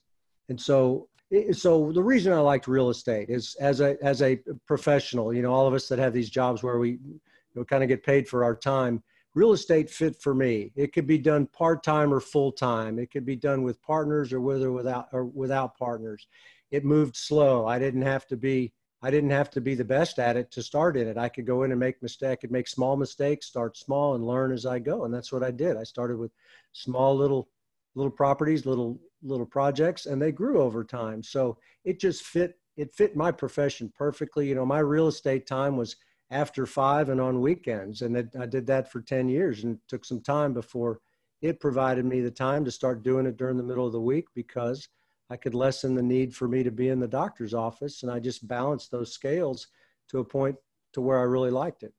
And 0.50 0.60
so, 0.60 1.08
so 1.52 1.92
the 1.92 2.04
reason 2.04 2.34
I 2.34 2.40
liked 2.40 2.68
real 2.68 2.90
estate 2.90 3.30
is 3.30 3.56
as 3.60 3.80
a, 3.80 3.96
as 4.04 4.24
a 4.24 4.40
professional, 4.66 5.34
you 5.34 5.44
know, 5.44 5.54
all 5.54 5.68
of 5.68 5.76
us 5.76 5.88
that 5.90 6.00
have 6.00 6.12
these 6.12 6.32
jobs 6.32 6.64
where 6.64 6.80
we 6.80 6.92
you 6.92 7.20
know, 7.54 7.64
kind 7.64 7.84
of 7.84 7.90
get 7.90 8.04
paid 8.04 8.28
for 8.28 8.44
our 8.44 8.56
time, 8.56 9.04
real 9.36 9.54
estate 9.54 9.92
fit 9.92 10.20
for 10.20 10.34
me. 10.34 10.72
It 10.76 10.92
could 10.94 11.06
be 11.06 11.20
done 11.20 11.46
part-time 11.46 12.12
or 12.12 12.20
full-time. 12.20 12.98
It 12.98 13.12
could 13.12 13.26
be 13.26 13.36
done 13.36 13.62
with 13.62 13.82
partners 13.84 14.34
or 14.34 14.42
with 14.42 14.64
or 14.64 14.72
without, 14.72 15.10
or 15.14 15.26
without 15.26 15.78
partners. 15.78 16.28
It 16.72 16.84
moved 16.84 17.16
slow. 17.16 17.68
I 17.68 17.78
didn't 17.78 18.02
have 18.02 18.26
to 18.28 18.36
be 18.36 18.74
I 19.02 19.12
didn't 19.12 19.30
have 19.30 19.50
to 19.52 19.62
be 19.62 19.76
the 19.76 19.86
best 19.86 20.20
at 20.20 20.36
it 20.36 20.52
to 20.52 20.62
start 20.62 20.98
in 20.98 21.08
it. 21.08 21.18
I 21.18 21.30
could 21.30 21.46
go 21.46 21.64
in 21.64 21.72
and 21.72 21.80
make 21.80 22.02
mistake, 22.02 22.32
I 22.32 22.36
could 22.36 22.52
make 22.52 22.68
small 22.68 22.98
mistakes, 22.98 23.48
start 23.48 23.78
small 23.78 24.16
and 24.16 24.26
learn 24.26 24.52
as 24.52 24.66
I 24.66 24.80
go. 24.80 25.06
And 25.06 25.14
that's 25.14 25.32
what 25.32 25.44
I 25.44 25.52
did. 25.52 25.78
I 25.78 25.84
started 25.84 26.18
with 26.18 26.32
small 26.74 27.16
little 27.16 27.50
little 27.96 28.12
properties, 28.12 28.66
little 28.66 29.00
little 29.24 29.46
projects, 29.46 30.06
and 30.06 30.22
they 30.22 30.32
grew 30.32 30.62
over 30.62 30.84
time. 30.84 31.24
So 31.24 31.58
it 31.86 32.00
just 32.00 32.24
fit 32.24 32.60
it 32.76 32.94
fit 32.94 33.16
my 33.16 33.32
profession 33.32 33.92
perfectly. 33.98 34.48
You 34.48 34.56
know, 34.56 34.66
my 34.66 34.80
real 34.80 35.08
estate 35.08 35.48
time 35.48 35.78
was 35.78 35.96
after 36.32 36.66
five 36.66 37.10
and 37.10 37.20
on 37.20 37.42
weekends. 37.42 38.02
And 38.02 38.16
it, 38.16 38.30
I 38.40 38.46
did 38.46 38.68
that 38.68 38.92
for 38.92 39.02
10 39.02 39.30
years 39.30 39.64
and 39.64 39.80
took 39.88 40.06
some 40.06 40.22
time 40.22 40.54
before 40.54 41.00
it 41.42 41.60
provided 41.60 42.06
me 42.06 42.22
the 42.22 42.32
time 42.32 42.66
to 42.66 42.72
start 42.72 43.04
doing 43.04 43.26
it 43.26 43.38
during 43.38 43.58
the 43.58 43.64
middle 43.64 43.86
of 43.86 43.94
the 43.94 44.02
week 44.02 44.26
because 44.36 44.88
I 45.30 45.38
could 45.38 45.54
lessen 45.54 45.96
the 45.96 46.02
need 46.02 46.36
for 46.36 46.48
me 46.48 46.64
to 46.64 46.72
be 46.72 46.90
in 46.90 47.00
the 47.00 47.08
doctor's 47.08 47.54
office. 47.54 48.04
And 48.04 48.12
I 48.12 48.20
just 48.20 48.48
balanced 48.48 48.92
those 48.92 49.14
scales 49.14 49.68
to 50.10 50.20
a 50.20 50.26
point 50.26 50.56
to 50.94 51.02
where 51.02 51.20
I 51.20 51.24
really 51.24 51.52
liked 51.52 51.84
it. 51.84 51.94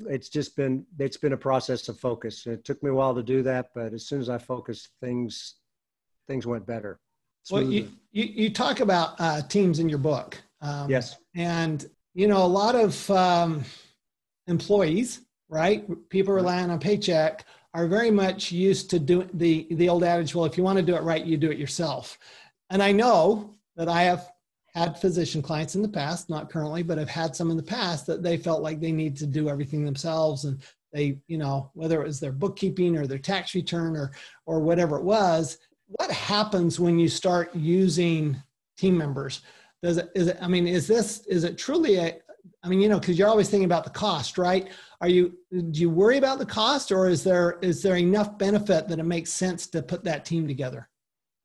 it's 0.00 0.28
just 0.28 0.56
been 0.56 0.84
it's 0.98 1.16
been 1.16 1.32
a 1.32 1.38
process 1.38 1.88
of 1.88 1.98
focus. 1.98 2.46
It 2.46 2.64
took 2.64 2.82
me 2.82 2.90
a 2.90 2.94
while 2.94 3.14
to 3.14 3.22
do 3.22 3.42
that, 3.42 3.70
but 3.74 3.92
as 3.92 4.06
soon 4.06 4.20
as 4.20 4.28
I 4.28 4.38
focused, 4.38 4.88
things 5.00 5.54
things 6.26 6.46
went 6.46 6.66
better. 6.66 7.00
Well, 7.50 7.62
you, 7.62 7.88
you, 8.12 8.24
you 8.24 8.50
talk 8.50 8.80
about 8.80 9.14
uh, 9.18 9.40
teams 9.40 9.78
in 9.78 9.88
your 9.88 9.98
book. 9.98 10.38
Um, 10.60 10.90
yes. 10.90 11.16
And 11.34 11.88
you 12.14 12.26
know 12.26 12.44
a 12.44 12.46
lot 12.46 12.74
of 12.74 13.10
um, 13.10 13.64
employees, 14.46 15.22
right? 15.48 15.86
People 16.10 16.34
relying 16.34 16.70
on 16.70 16.78
paycheck 16.78 17.46
are 17.72 17.86
very 17.86 18.10
much 18.10 18.52
used 18.52 18.90
to 18.90 18.98
doing 18.98 19.30
the 19.32 19.66
the 19.70 19.88
old 19.88 20.04
adage. 20.04 20.34
Well, 20.34 20.44
if 20.44 20.58
you 20.58 20.64
want 20.64 20.78
to 20.78 20.84
do 20.84 20.94
it 20.96 21.02
right, 21.02 21.24
you 21.24 21.36
do 21.36 21.50
it 21.50 21.58
yourself. 21.58 22.18
And 22.70 22.82
I 22.82 22.92
know 22.92 23.54
that 23.76 23.88
I 23.88 24.02
have 24.02 24.28
had 24.74 24.98
physician 24.98 25.42
clients 25.42 25.74
in 25.74 25.82
the 25.82 25.88
past, 25.88 26.30
not 26.30 26.50
currently, 26.50 26.82
but 26.82 26.98
I've 26.98 27.08
had 27.08 27.34
some 27.34 27.50
in 27.50 27.56
the 27.56 27.62
past 27.62 28.06
that 28.06 28.22
they 28.22 28.36
felt 28.36 28.62
like 28.62 28.80
they 28.80 28.92
need 28.92 29.16
to 29.16 29.26
do 29.26 29.48
everything 29.48 29.84
themselves 29.84 30.44
and 30.44 30.60
they, 30.92 31.18
you 31.26 31.38
know, 31.38 31.70
whether 31.74 32.00
it 32.00 32.06
was 32.06 32.20
their 32.20 32.32
bookkeeping 32.32 32.96
or 32.96 33.06
their 33.06 33.18
tax 33.18 33.54
return 33.54 33.96
or 33.96 34.12
or 34.46 34.60
whatever 34.60 34.96
it 34.96 35.04
was. 35.04 35.58
What 35.86 36.10
happens 36.10 36.78
when 36.78 36.98
you 36.98 37.08
start 37.08 37.54
using 37.54 38.36
team 38.76 38.96
members? 38.96 39.42
Does 39.82 39.98
it 39.98 40.10
is 40.14 40.28
it, 40.28 40.38
I 40.40 40.48
mean, 40.48 40.66
is 40.66 40.86
this 40.86 41.26
is 41.26 41.44
it 41.44 41.58
truly 41.58 41.96
a 41.96 42.18
I 42.62 42.68
mean, 42.68 42.80
you 42.80 42.88
know, 42.88 42.98
because 42.98 43.18
you're 43.18 43.28
always 43.28 43.48
thinking 43.48 43.66
about 43.66 43.84
the 43.84 43.90
cost, 43.90 44.38
right? 44.38 44.68
Are 45.00 45.08
you 45.08 45.36
do 45.50 45.80
you 45.80 45.90
worry 45.90 46.18
about 46.18 46.38
the 46.38 46.46
cost 46.46 46.90
or 46.90 47.08
is 47.08 47.22
there 47.22 47.58
is 47.62 47.82
there 47.82 47.96
enough 47.96 48.38
benefit 48.38 48.88
that 48.88 48.98
it 48.98 49.04
makes 49.04 49.30
sense 49.30 49.66
to 49.68 49.82
put 49.82 50.04
that 50.04 50.24
team 50.24 50.48
together? 50.48 50.88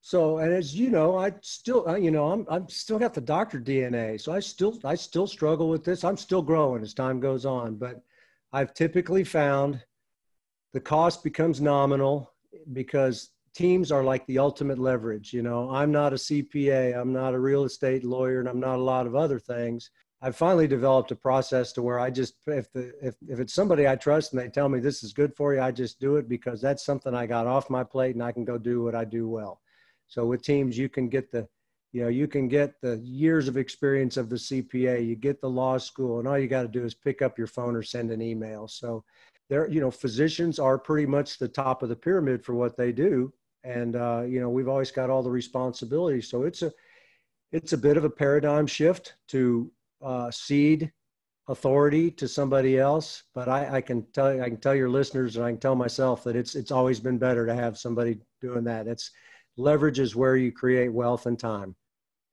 So, 0.05 0.39
and 0.39 0.51
as 0.51 0.75
you 0.75 0.89
know, 0.89 1.17
I 1.17 1.31
still, 1.39 1.98
you 1.98 2.12
know, 2.12 2.29
I'm, 2.29 2.45
I'm 2.50 2.67
still 2.67 3.00
got 3.00 3.13
the 3.13 3.22
doctor 3.22 3.57
DNA. 3.57 4.19
So 4.19 4.33
I 4.33 4.41
still, 4.41 4.77
I 4.83 4.95
still 4.95 5.27
struggle 5.27 5.69
with 5.69 5.86
this. 5.86 6.03
I'm 6.03 6.17
still 6.17 6.41
growing 6.41 6.83
as 6.83 6.93
time 6.93 7.22
goes 7.22 7.45
on, 7.45 7.75
but 7.75 8.03
I've 8.51 8.74
typically 8.74 9.24
found 9.24 9.81
the 10.74 10.81
cost 10.81 11.24
becomes 11.24 11.62
nominal 11.62 12.33
because 12.74 13.29
teams 13.55 13.93
are 13.93 14.03
like 14.03 14.25
the 14.27 14.39
ultimate 14.39 14.77
leverage. 14.77 15.31
You 15.31 15.41
know, 15.41 15.69
I'm 15.69 15.93
not 15.93 16.12
a 16.12 16.17
CPA, 16.17 17.00
I'm 17.00 17.13
not 17.13 17.33
a 17.33 17.39
real 17.39 17.63
estate 17.63 18.03
lawyer, 18.03 18.41
and 18.41 18.50
I'm 18.50 18.60
not 18.60 18.79
a 18.79 18.83
lot 18.83 19.07
of 19.07 19.15
other 19.15 19.39
things. 19.39 19.89
I've 20.22 20.36
finally 20.36 20.67
developed 20.67 21.12
a 21.12 21.15
process 21.15 21.72
to 21.74 21.81
where 21.81 22.00
I 22.01 22.10
just, 22.10 22.33
if 22.48 22.69
the, 22.74 22.93
if, 23.01 23.15
if 23.29 23.39
it's 23.39 23.53
somebody 23.53 23.88
I 23.88 23.95
trust 23.95 24.33
and 24.33 24.41
they 24.41 24.50
tell 24.50 24.67
me 24.67 24.81
this 24.81 25.01
is 25.01 25.13
good 25.13 25.33
for 25.33 25.53
you, 25.53 25.62
I 25.62 25.72
just 25.72 26.01
do 26.01 26.17
it 26.17 26.27
because 26.27 26.60
that's 26.60 26.83
something 26.83 27.15
I 27.15 27.25
got 27.25 27.48
off 27.48 27.69
my 27.69 27.86
plate 27.86 28.15
and 28.15 28.24
I 28.24 28.33
can 28.33 28.43
go 28.43 28.57
do 28.57 28.83
what 28.83 28.95
I 28.95 29.05
do 29.05 29.29
well. 29.29 29.62
So 30.07 30.25
with 30.25 30.41
teams, 30.41 30.77
you 30.77 30.89
can 30.89 31.10
get 31.10 31.31
the, 31.31 31.48
you 31.91 32.03
know, 32.03 32.10
you 32.10 32.27
can 32.27 32.48
get 32.48 32.79
the 32.81 32.98
years 33.03 33.48
of 33.48 33.57
experience 33.57 34.17
of 34.17 34.29
the 34.29 34.36
CPA, 34.36 35.05
you 35.05 35.15
get 35.15 35.41
the 35.41 35.50
law 35.50 35.77
school, 35.77 36.19
and 36.19 36.27
all 36.27 36.38
you 36.38 36.48
got 36.48 36.63
to 36.63 36.67
do 36.67 36.83
is 36.83 36.93
pick 36.93 37.22
up 37.22 37.38
your 37.38 37.48
phone 37.48 37.75
or 37.75 37.83
send 37.83 38.12
an 38.12 38.22
email. 38.22 38.67
So 38.67 39.03
there, 39.50 39.69
you 39.69 39.79
know, 39.81 39.91
physicians 39.91 40.60
are 40.60 40.77
pretty 40.77 41.05
much 41.05 41.38
the 41.38 41.48
top 41.48 41.83
of 41.83 41.89
the 41.89 41.95
pyramid 41.95 42.43
for 42.43 42.53
what 42.55 42.77
they 42.77 42.91
do. 42.91 43.33
And, 43.63 43.95
uh, 43.95 44.24
you 44.27 44.39
know, 44.39 44.50
we've 44.50 44.67
always 44.67 44.91
got 44.91 45.10
all 45.10 45.24
the 45.24 45.29
responsibility. 45.29 46.22
So 46.22 46.43
it's 46.43 46.63
a, 46.63 46.72
it's 47.51 47.74
a 47.74 47.77
bit 47.77 47.98
of 47.98 48.03
a 48.03 48.10
paradigm 48.10 48.67
shift 48.67 49.13
to 49.29 49.72
uh, 50.01 50.31
cede 50.31 50.91
authority 51.48 52.10
to 52.12 52.27
somebody 52.27 52.77
else. 52.79 53.24
But 53.33 53.48
I, 53.48 53.77
I 53.77 53.81
can 53.81 54.05
tell 54.12 54.41
I 54.41 54.50
can 54.50 54.60
tell 54.60 54.75
your 54.75 54.89
listeners 54.89 55.36
and 55.36 55.45
I 55.45 55.51
can 55.51 55.60
tell 55.60 55.75
myself 55.75 56.24
that 56.24 56.36
it's 56.36 56.55
it's 56.55 56.72
always 56.72 57.00
been 57.00 57.17
better 57.17 57.45
to 57.45 57.53
have 57.53 57.77
somebody 57.77 58.19
doing 58.41 58.63
that. 58.65 58.88
It's 58.88 59.12
leverage 59.57 60.00
is 60.00 60.15
where 60.15 60.36
you 60.36 60.51
create 60.51 60.91
wealth 60.91 61.25
and 61.25 61.39
time. 61.39 61.75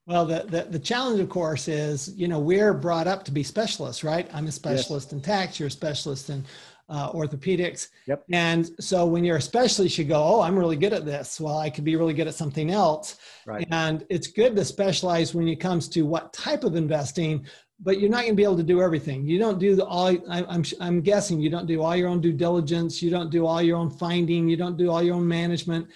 Well, 0.06 0.26
the, 0.26 0.44
the, 0.48 0.62
the, 0.62 0.78
challenge, 0.78 1.20
of 1.20 1.28
course, 1.28 1.68
is, 1.68 2.12
you 2.16 2.26
know, 2.26 2.40
we're 2.40 2.72
brought 2.74 3.06
up 3.06 3.24
to 3.26 3.30
be 3.30 3.42
specialists, 3.42 4.02
right? 4.02 4.28
I'm 4.32 4.46
a 4.46 4.52
specialist 4.52 5.08
yes. 5.08 5.12
in 5.12 5.20
tax, 5.20 5.60
you're 5.60 5.68
a 5.68 5.70
specialist 5.70 6.30
in 6.30 6.44
uh, 6.88 7.12
orthopedics. 7.12 7.88
Yep. 8.06 8.24
And 8.32 8.68
so 8.80 9.06
when 9.06 9.24
you're 9.24 9.36
a 9.36 9.42
specialist, 9.42 9.96
you 9.96 10.04
go, 10.04 10.20
oh, 10.22 10.40
I'm 10.40 10.58
really 10.58 10.76
good 10.76 10.92
at 10.92 11.04
this. 11.04 11.40
Well, 11.40 11.58
I 11.58 11.70
could 11.70 11.84
be 11.84 11.94
really 11.94 12.14
good 12.14 12.26
at 12.26 12.34
something 12.34 12.70
else. 12.70 13.16
Right. 13.46 13.66
And 13.70 14.04
it's 14.10 14.26
good 14.26 14.56
to 14.56 14.64
specialize 14.64 15.32
when 15.32 15.46
it 15.46 15.60
comes 15.60 15.88
to 15.90 16.02
what 16.02 16.32
type 16.32 16.64
of 16.64 16.74
investing, 16.74 17.46
but 17.78 18.00
you're 18.00 18.10
not 18.10 18.22
going 18.22 18.32
to 18.32 18.36
be 18.36 18.42
able 18.42 18.56
to 18.56 18.64
do 18.64 18.82
everything. 18.82 19.24
You 19.24 19.38
don't 19.38 19.60
do 19.60 19.76
the 19.76 19.86
all. 19.86 20.08
I, 20.08 20.44
I'm 20.48 20.64
I'm 20.80 21.00
guessing 21.00 21.40
you 21.40 21.48
don't 21.48 21.66
do 21.66 21.82
all 21.82 21.96
your 21.96 22.08
own 22.08 22.20
due 22.20 22.32
diligence. 22.32 23.00
You 23.00 23.10
don't 23.10 23.30
do 23.30 23.46
all 23.46 23.62
your 23.62 23.78
own 23.78 23.90
finding. 23.90 24.48
You 24.48 24.56
don't 24.56 24.76
do 24.76 24.90
all 24.90 25.02
your 25.02 25.14
own 25.14 25.26
management. 25.26 25.88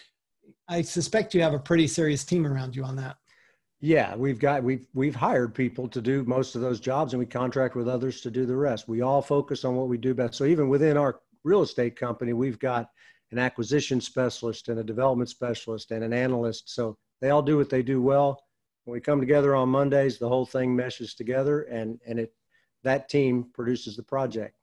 I 0.68 0.82
suspect 0.82 1.34
you 1.34 1.42
have 1.42 1.54
a 1.54 1.58
pretty 1.58 1.86
serious 1.86 2.24
team 2.24 2.46
around 2.46 2.74
you 2.74 2.84
on 2.84 2.96
that. 2.96 3.16
Yeah, 3.80 4.16
we've 4.16 4.38
got 4.38 4.62
we've 4.62 4.86
we've 4.94 5.14
hired 5.14 5.54
people 5.54 5.88
to 5.88 6.00
do 6.00 6.24
most 6.24 6.54
of 6.54 6.62
those 6.62 6.80
jobs, 6.80 7.12
and 7.12 7.20
we 7.20 7.26
contract 7.26 7.76
with 7.76 7.86
others 7.86 8.22
to 8.22 8.30
do 8.30 8.46
the 8.46 8.56
rest. 8.56 8.88
We 8.88 9.02
all 9.02 9.20
focus 9.20 9.64
on 9.64 9.76
what 9.76 9.88
we 9.88 9.98
do 9.98 10.14
best. 10.14 10.34
So 10.34 10.46
even 10.46 10.70
within 10.70 10.96
our 10.96 11.20
real 11.42 11.60
estate 11.60 11.94
company, 11.94 12.32
we've 12.32 12.58
got 12.58 12.88
an 13.30 13.38
acquisition 13.38 14.00
specialist 14.00 14.68
and 14.68 14.78
a 14.78 14.84
development 14.84 15.28
specialist 15.28 15.90
and 15.90 16.02
an 16.02 16.14
analyst. 16.14 16.74
So 16.74 16.96
they 17.20 17.28
all 17.28 17.42
do 17.42 17.58
what 17.58 17.68
they 17.68 17.82
do 17.82 18.00
well. 18.00 18.42
When 18.84 18.94
we 18.94 19.00
come 19.00 19.20
together 19.20 19.54
on 19.54 19.68
Mondays, 19.68 20.18
the 20.18 20.28
whole 20.28 20.46
thing 20.46 20.74
meshes 20.74 21.14
together, 21.14 21.62
and 21.64 22.00
and 22.06 22.18
it 22.18 22.32
that 22.84 23.10
team 23.10 23.50
produces 23.52 23.96
the 23.96 24.02
project. 24.02 24.56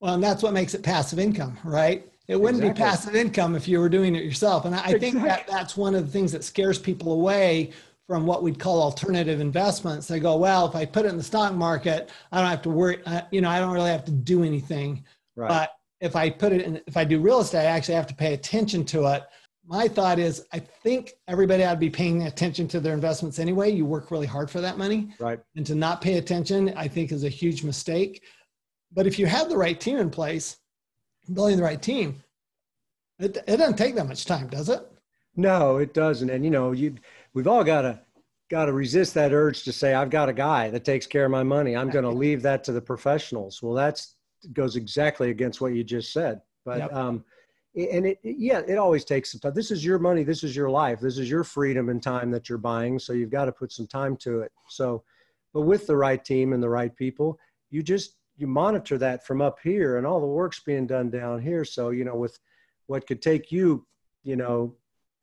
Well, 0.00 0.14
and 0.14 0.22
that's 0.22 0.42
what 0.42 0.52
makes 0.52 0.74
it 0.74 0.82
passive 0.82 1.18
income, 1.18 1.56
right? 1.64 2.11
It 2.28 2.40
wouldn't 2.40 2.62
exactly. 2.62 2.84
be 2.84 2.90
passive 2.90 3.14
income 3.14 3.56
if 3.56 3.66
you 3.66 3.80
were 3.80 3.88
doing 3.88 4.14
it 4.14 4.24
yourself. 4.24 4.64
And 4.64 4.74
I, 4.74 4.82
I 4.84 4.98
think 4.98 5.22
that 5.22 5.46
that's 5.46 5.76
one 5.76 5.94
of 5.94 6.06
the 6.06 6.12
things 6.12 6.32
that 6.32 6.44
scares 6.44 6.78
people 6.78 7.12
away 7.12 7.72
from 8.06 8.26
what 8.26 8.42
we'd 8.42 8.58
call 8.58 8.82
alternative 8.82 9.40
investments. 9.40 10.06
They 10.06 10.20
go, 10.20 10.36
well, 10.36 10.66
if 10.66 10.74
I 10.74 10.84
put 10.84 11.04
it 11.04 11.08
in 11.08 11.16
the 11.16 11.22
stock 11.22 11.54
market, 11.54 12.10
I 12.30 12.40
don't 12.40 12.50
have 12.50 12.62
to 12.62 12.70
worry. 12.70 13.00
Uh, 13.06 13.22
you 13.30 13.40
know, 13.40 13.48
I 13.48 13.58
don't 13.58 13.72
really 13.72 13.90
have 13.90 14.04
to 14.06 14.12
do 14.12 14.44
anything. 14.44 15.04
Right. 15.34 15.48
But 15.48 15.72
if 16.00 16.16
I 16.16 16.30
put 16.30 16.52
it 16.52 16.62
in, 16.62 16.80
if 16.86 16.96
I 16.96 17.04
do 17.04 17.20
real 17.20 17.40
estate, 17.40 17.60
I 17.60 17.64
actually 17.64 17.94
have 17.94 18.08
to 18.08 18.14
pay 18.14 18.34
attention 18.34 18.84
to 18.86 19.06
it. 19.14 19.24
My 19.64 19.86
thought 19.86 20.18
is, 20.18 20.44
I 20.52 20.58
think 20.58 21.12
everybody 21.28 21.64
ought 21.64 21.74
to 21.74 21.78
be 21.78 21.90
paying 21.90 22.24
attention 22.24 22.66
to 22.68 22.80
their 22.80 22.94
investments 22.94 23.38
anyway. 23.38 23.70
You 23.70 23.86
work 23.86 24.10
really 24.10 24.26
hard 24.26 24.50
for 24.50 24.60
that 24.60 24.76
money. 24.76 25.14
Right. 25.20 25.38
And 25.54 25.64
to 25.66 25.74
not 25.74 26.00
pay 26.00 26.18
attention, 26.18 26.72
I 26.76 26.88
think 26.88 27.12
is 27.12 27.24
a 27.24 27.28
huge 27.28 27.62
mistake. 27.62 28.24
But 28.92 29.06
if 29.06 29.18
you 29.18 29.26
have 29.26 29.48
the 29.48 29.56
right 29.56 29.80
team 29.80 29.98
in 29.98 30.10
place, 30.10 30.56
building 31.32 31.56
the 31.56 31.62
right 31.62 31.80
team, 31.80 32.22
it, 33.18 33.36
it 33.46 33.56
doesn't 33.56 33.76
take 33.76 33.94
that 33.94 34.06
much 34.06 34.24
time, 34.24 34.48
does 34.48 34.68
it? 34.68 34.80
No, 35.36 35.78
it 35.78 35.94
doesn't. 35.94 36.30
And 36.30 36.44
you 36.44 36.50
know, 36.50 36.72
you 36.72 36.96
we've 37.34 37.48
all 37.48 37.64
got 37.64 37.82
to 37.82 38.00
got 38.50 38.66
to 38.66 38.72
resist 38.72 39.14
that 39.14 39.32
urge 39.32 39.62
to 39.64 39.72
say 39.72 39.94
I've 39.94 40.10
got 40.10 40.28
a 40.28 40.32
guy 40.32 40.68
that 40.70 40.84
takes 40.84 41.06
care 41.06 41.24
of 41.24 41.30
my 41.30 41.42
money. 41.42 41.74
I'm 41.74 41.88
going 41.88 42.04
to 42.04 42.10
leave 42.10 42.42
that 42.42 42.64
to 42.64 42.72
the 42.72 42.82
professionals. 42.82 43.62
Well, 43.62 43.74
that's 43.74 44.16
goes 44.52 44.76
exactly 44.76 45.30
against 45.30 45.60
what 45.60 45.74
you 45.74 45.84
just 45.84 46.12
said. 46.12 46.40
But 46.64 46.78
yep. 46.78 46.92
um, 46.92 47.24
and 47.74 48.06
it, 48.06 48.18
yeah, 48.22 48.60
it 48.66 48.76
always 48.76 49.04
takes 49.04 49.32
some 49.32 49.40
time. 49.40 49.54
This 49.54 49.70
is 49.70 49.84
your 49.84 49.98
money. 49.98 50.24
This 50.24 50.44
is 50.44 50.54
your 50.54 50.68
life. 50.68 51.00
This 51.00 51.16
is 51.16 51.30
your 51.30 51.44
freedom 51.44 51.88
and 51.88 52.02
time 52.02 52.30
that 52.32 52.48
you're 52.48 52.58
buying. 52.58 52.98
So 52.98 53.12
you've 53.12 53.30
got 53.30 53.46
to 53.46 53.52
put 53.52 53.72
some 53.72 53.86
time 53.86 54.16
to 54.18 54.40
it. 54.40 54.52
So, 54.68 55.04
but 55.54 55.62
with 55.62 55.86
the 55.86 55.96
right 55.96 56.22
team 56.22 56.52
and 56.52 56.62
the 56.62 56.68
right 56.68 56.94
people, 56.94 57.38
you 57.70 57.82
just 57.82 58.16
you 58.42 58.48
monitor 58.48 58.98
that 58.98 59.24
from 59.24 59.40
up 59.40 59.60
here, 59.62 59.96
and 59.96 60.06
all 60.06 60.20
the 60.20 60.26
work's 60.26 60.60
being 60.60 60.86
done 60.86 61.08
down 61.08 61.40
here. 61.40 61.64
So 61.64 61.90
you 61.90 62.04
know, 62.04 62.16
with 62.16 62.38
what 62.88 63.06
could 63.06 63.22
take 63.22 63.50
you, 63.50 63.86
you 64.24 64.36
know, 64.36 64.74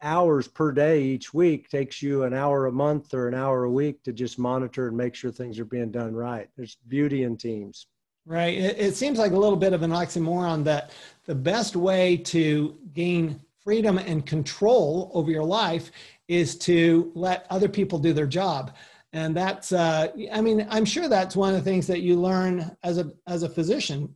hours 0.02 0.48
per 0.48 0.72
day 0.72 1.04
each 1.04 1.34
week 1.34 1.70
takes 1.70 2.02
you 2.02 2.24
an 2.24 2.34
hour 2.34 2.68
a 2.68 2.72
month 2.72 3.14
or 3.14 3.28
an 3.28 3.36
hour 3.36 3.66
a 3.66 3.72
week 3.72 4.02
to 4.04 4.14
just 4.14 4.40
monitor 4.40 4.88
and 4.88 4.98
make 4.98 5.14
sure 5.14 5.32
things 5.32 5.60
are 5.60 5.66
being 5.66 5.92
done 5.92 6.16
right. 6.16 6.50
There's 6.56 6.78
beauty 6.88 7.24
in 7.24 7.38
teams. 7.38 7.88
Right. 8.26 8.58
It, 8.58 8.80
it, 8.80 8.96
seems 8.96 9.18
like 9.18 9.32
a 9.32 9.38
little 9.38 9.58
bit 9.58 9.74
of 9.74 9.82
an 9.82 9.92
oxymoron 9.92 10.64
that 10.66 10.92
the 11.26 11.36
best 11.36 11.76
way 11.76 12.16
to 12.18 12.78
gain 12.94 13.42
freedom 13.64 13.98
and 13.98 14.26
control 14.26 15.12
over 15.14 15.32
your 15.32 15.44
life 15.44 15.92
is 16.28 16.58
to 16.60 17.12
let 17.16 17.46
other 17.50 17.68
people 17.68 17.98
do 18.00 18.14
their 18.14 18.28
job. 18.28 18.76
And 19.12 19.36
that's, 19.36 19.72
uh, 19.72 20.10
I 20.32 20.42
mean, 20.42 20.68
I'm 20.70 20.86
sure 20.86 21.10
that's 21.10 21.36
one 21.36 21.56
of 21.56 21.64
the 21.64 21.70
things 21.70 21.88
that 21.88 22.02
you 22.02 22.16
learn 22.16 22.76
as 22.84 23.00
a, 23.00 23.12
as 23.26 23.44
a 23.44 23.50
physician. 23.50 24.16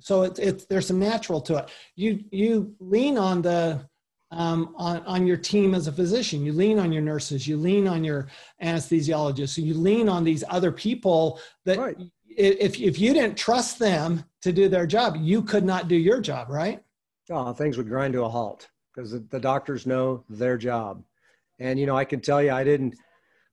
So 0.00 0.22
it's, 0.22 0.38
it's, 0.38 0.64
there's 0.66 0.86
some 0.86 1.00
natural 1.00 1.40
to 1.42 1.56
it. 1.56 1.70
You, 1.96 2.22
you 2.30 2.74
lean 2.78 3.18
on 3.18 3.42
the, 3.42 3.84
um, 4.30 4.74
on, 4.76 4.98
on 5.06 5.26
your 5.26 5.38
team 5.38 5.74
as 5.74 5.88
a 5.88 5.92
physician. 5.92 6.44
You 6.44 6.52
lean 6.52 6.78
on 6.78 6.92
your 6.92 7.02
nurses, 7.02 7.48
you 7.48 7.56
lean 7.56 7.88
on 7.88 8.04
your 8.04 8.28
anesthesiologists, 8.62 9.58
you 9.58 9.74
lean 9.74 10.08
on 10.08 10.22
these 10.22 10.44
other 10.48 10.70
people 10.70 11.40
that 11.64 11.78
right. 11.78 11.96
if, 12.28 12.78
if 12.78 13.00
you 13.00 13.12
didn't 13.12 13.36
trust 13.36 13.80
them 13.80 14.24
to 14.42 14.52
do 14.52 14.68
their 14.68 14.86
job, 14.86 15.16
you 15.18 15.42
could 15.42 15.64
not 15.64 15.88
do 15.88 15.96
your 15.96 16.20
job, 16.20 16.48
right? 16.48 16.80
Oh, 17.30 17.52
things 17.52 17.76
would 17.76 17.88
grind 17.88 18.12
to 18.12 18.24
a 18.24 18.28
halt 18.28 18.68
because 18.94 19.10
the, 19.10 19.18
the 19.30 19.40
doctors 19.40 19.84
know 19.84 20.22
their 20.28 20.56
job. 20.56 21.02
And, 21.58 21.78
you 21.78 21.86
know, 21.86 21.96
I 21.96 22.04
can 22.04 22.20
tell 22.20 22.40
you, 22.40 22.52
I 22.52 22.62
didn't, 22.62 22.94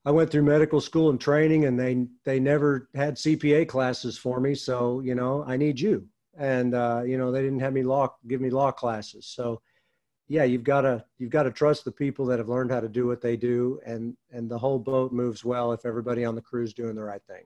I 0.06 0.12
went 0.12 0.30
through 0.30 0.44
medical 0.44 0.80
school 0.80 1.10
and 1.10 1.20
training 1.20 1.65
and 1.65 1.80
they, 1.80 2.08
they 2.24 2.39
never 2.39 2.89
had 2.94 3.15
CPA 3.15 3.68
classes 3.68 4.18
for 4.18 4.39
me. 4.39 4.54
So, 4.54 5.00
you 5.00 5.15
know, 5.15 5.44
I 5.48 5.58
need 5.58 5.80
you. 5.80 6.08
And, 6.38 6.76
uh, 6.76 7.02
you 7.06 7.18
know, 7.18 7.32
they 7.32 7.41
didn't 7.41 7.62
have 7.62 7.74
me 7.74 7.84
law, 7.84 8.13
give 8.28 8.41
me 8.41 8.50
law 8.50 8.72
classes. 8.72 9.26
So, 9.26 9.62
yeah, 10.28 10.44
you've 10.44 10.63
got 10.63 10.82
to 10.82 11.04
you've 11.20 11.30
got 11.30 11.44
to 11.44 11.52
trust 11.52 11.86
the 11.86 11.91
people 11.91 12.26
that 12.26 12.39
have 12.39 12.50
learned 12.50 12.72
how 12.72 12.80
to 12.80 12.89
do 12.89 13.06
what 13.06 13.22
they 13.22 13.38
do, 13.38 13.80
and 13.86 14.18
and 14.32 14.50
the 14.50 14.58
whole 14.58 14.80
boat 14.80 15.12
moves 15.12 15.46
well 15.46 15.72
if 15.72 15.86
everybody 15.86 16.26
on 16.26 16.36
the 16.36 16.41
crew 16.41 16.63
is 16.63 16.74
doing 16.74 16.96
the 16.96 17.04
right 17.04 17.22
thing. 17.28 17.44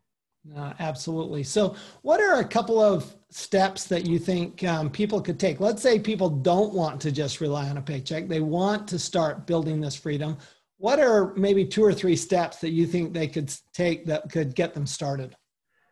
Uh, 0.56 0.74
absolutely. 0.80 1.43
So, 1.43 1.76
what 2.04 2.22
are 2.22 2.39
a 2.39 2.48
couple 2.48 2.80
of 2.80 3.13
steps 3.30 3.84
that 3.86 4.06
you 4.06 4.17
think 4.17 4.63
um, 4.63 4.89
people 4.89 5.19
could 5.19 5.39
take? 5.39 5.60
Let's 5.60 5.82
say 5.82 6.00
people 6.00 6.30
don't 6.30 6.74
want 6.74 7.02
to 7.02 7.12
just 7.12 7.41
rely 7.41 7.67
on 7.67 7.78
a 7.78 7.82
paycheck; 7.82 8.30
they 8.30 8.39
want 8.39 8.88
to 8.88 9.00
start 9.00 9.45
building 9.45 9.82
this 9.82 9.95
freedom. 9.95 10.38
What 10.79 10.99
are 10.99 11.33
maybe 11.35 11.65
two 11.65 11.83
or 11.83 11.93
three 11.93 12.15
steps 12.15 12.57
that 12.61 12.69
you 12.69 12.87
think 12.87 13.13
they 13.13 13.27
could 13.27 13.53
take 13.73 14.05
that 14.05 14.31
could 14.31 14.55
get 14.55 14.73
them 14.73 14.85
started? 14.85 15.35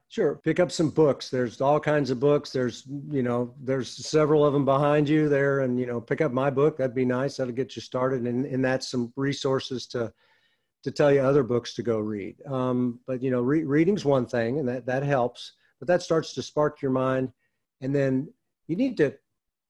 Sure. 0.07 0.39
Pick 0.45 0.61
up 0.61 0.71
some 0.71 0.89
books. 0.89 1.29
There's 1.29 1.59
all 1.59 1.81
kinds 1.81 2.09
of 2.09 2.21
books. 2.21 2.51
There's, 2.51 2.87
you 3.11 3.21
know, 3.21 3.53
there's 3.61 3.89
several 4.07 4.45
of 4.45 4.53
them 4.53 4.63
behind 4.63 5.09
you 5.09 5.27
there. 5.27 5.59
And, 5.59 5.77
you 5.77 5.85
know, 5.85 5.99
pick 5.99 6.21
up 6.21 6.31
my 6.31 6.49
book. 6.49 6.77
That'd 6.77 6.95
be 6.95 7.03
nice. 7.03 7.35
That'll 7.35 7.53
get 7.53 7.75
you 7.75 7.81
started. 7.81 8.21
And, 8.21 8.45
and 8.45 8.63
that's 8.63 8.89
some 8.89 9.11
resources 9.17 9.85
to, 9.87 10.13
to 10.83 10.91
tell 10.91 11.11
you 11.11 11.19
other 11.19 11.43
books 11.43 11.73
to 11.73 11.83
go 11.83 11.99
read. 11.99 12.37
Um, 12.47 13.01
but, 13.05 13.21
you 13.21 13.29
know, 13.29 13.41
re- 13.41 13.65
reading's 13.65 14.05
one 14.05 14.25
thing 14.25 14.59
and 14.59 14.69
that, 14.69 14.85
that 14.85 15.03
helps, 15.03 15.51
but 15.79 15.89
that 15.89 16.01
starts 16.01 16.33
to 16.35 16.41
spark 16.41 16.81
your 16.81 16.91
mind. 16.91 17.33
And 17.81 17.93
then 17.93 18.31
you 18.67 18.77
need 18.77 18.95
to 18.97 19.13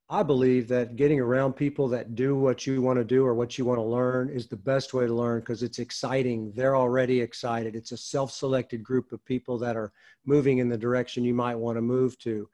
I 0.09 0.23
believe 0.23 0.69
that 0.69 0.95
getting 0.95 1.19
around 1.19 1.53
people 1.53 1.89
that 1.89 2.15
do 2.15 2.33
what 2.35 2.65
you 2.65 2.81
want 2.81 2.97
to 2.97 3.03
do 3.03 3.25
or 3.25 3.33
what 3.33 3.57
you 3.57 3.65
want 3.65 3.79
to 3.79 3.83
learn 3.83 4.29
is 4.29 4.47
the 4.47 4.55
best 4.55 4.93
way 4.93 5.05
to 5.05 5.13
learn 5.13 5.41
because 5.41 5.63
it's 5.63 5.79
exciting. 5.79 6.53
They're 6.55 6.77
already 6.77 7.19
excited. 7.19 7.75
It's 7.75 7.91
a 7.91 7.97
self 7.97 8.31
selected 8.31 8.83
group 8.83 9.11
of 9.11 9.23
people 9.25 9.57
that 9.59 9.75
are 9.75 9.91
moving 10.25 10.59
in 10.59 10.69
the 10.69 10.77
direction 10.77 11.25
you 11.25 11.33
might 11.33 11.55
want 11.55 11.77
to 11.77 11.81
move 11.81 12.17
to. 12.19 12.47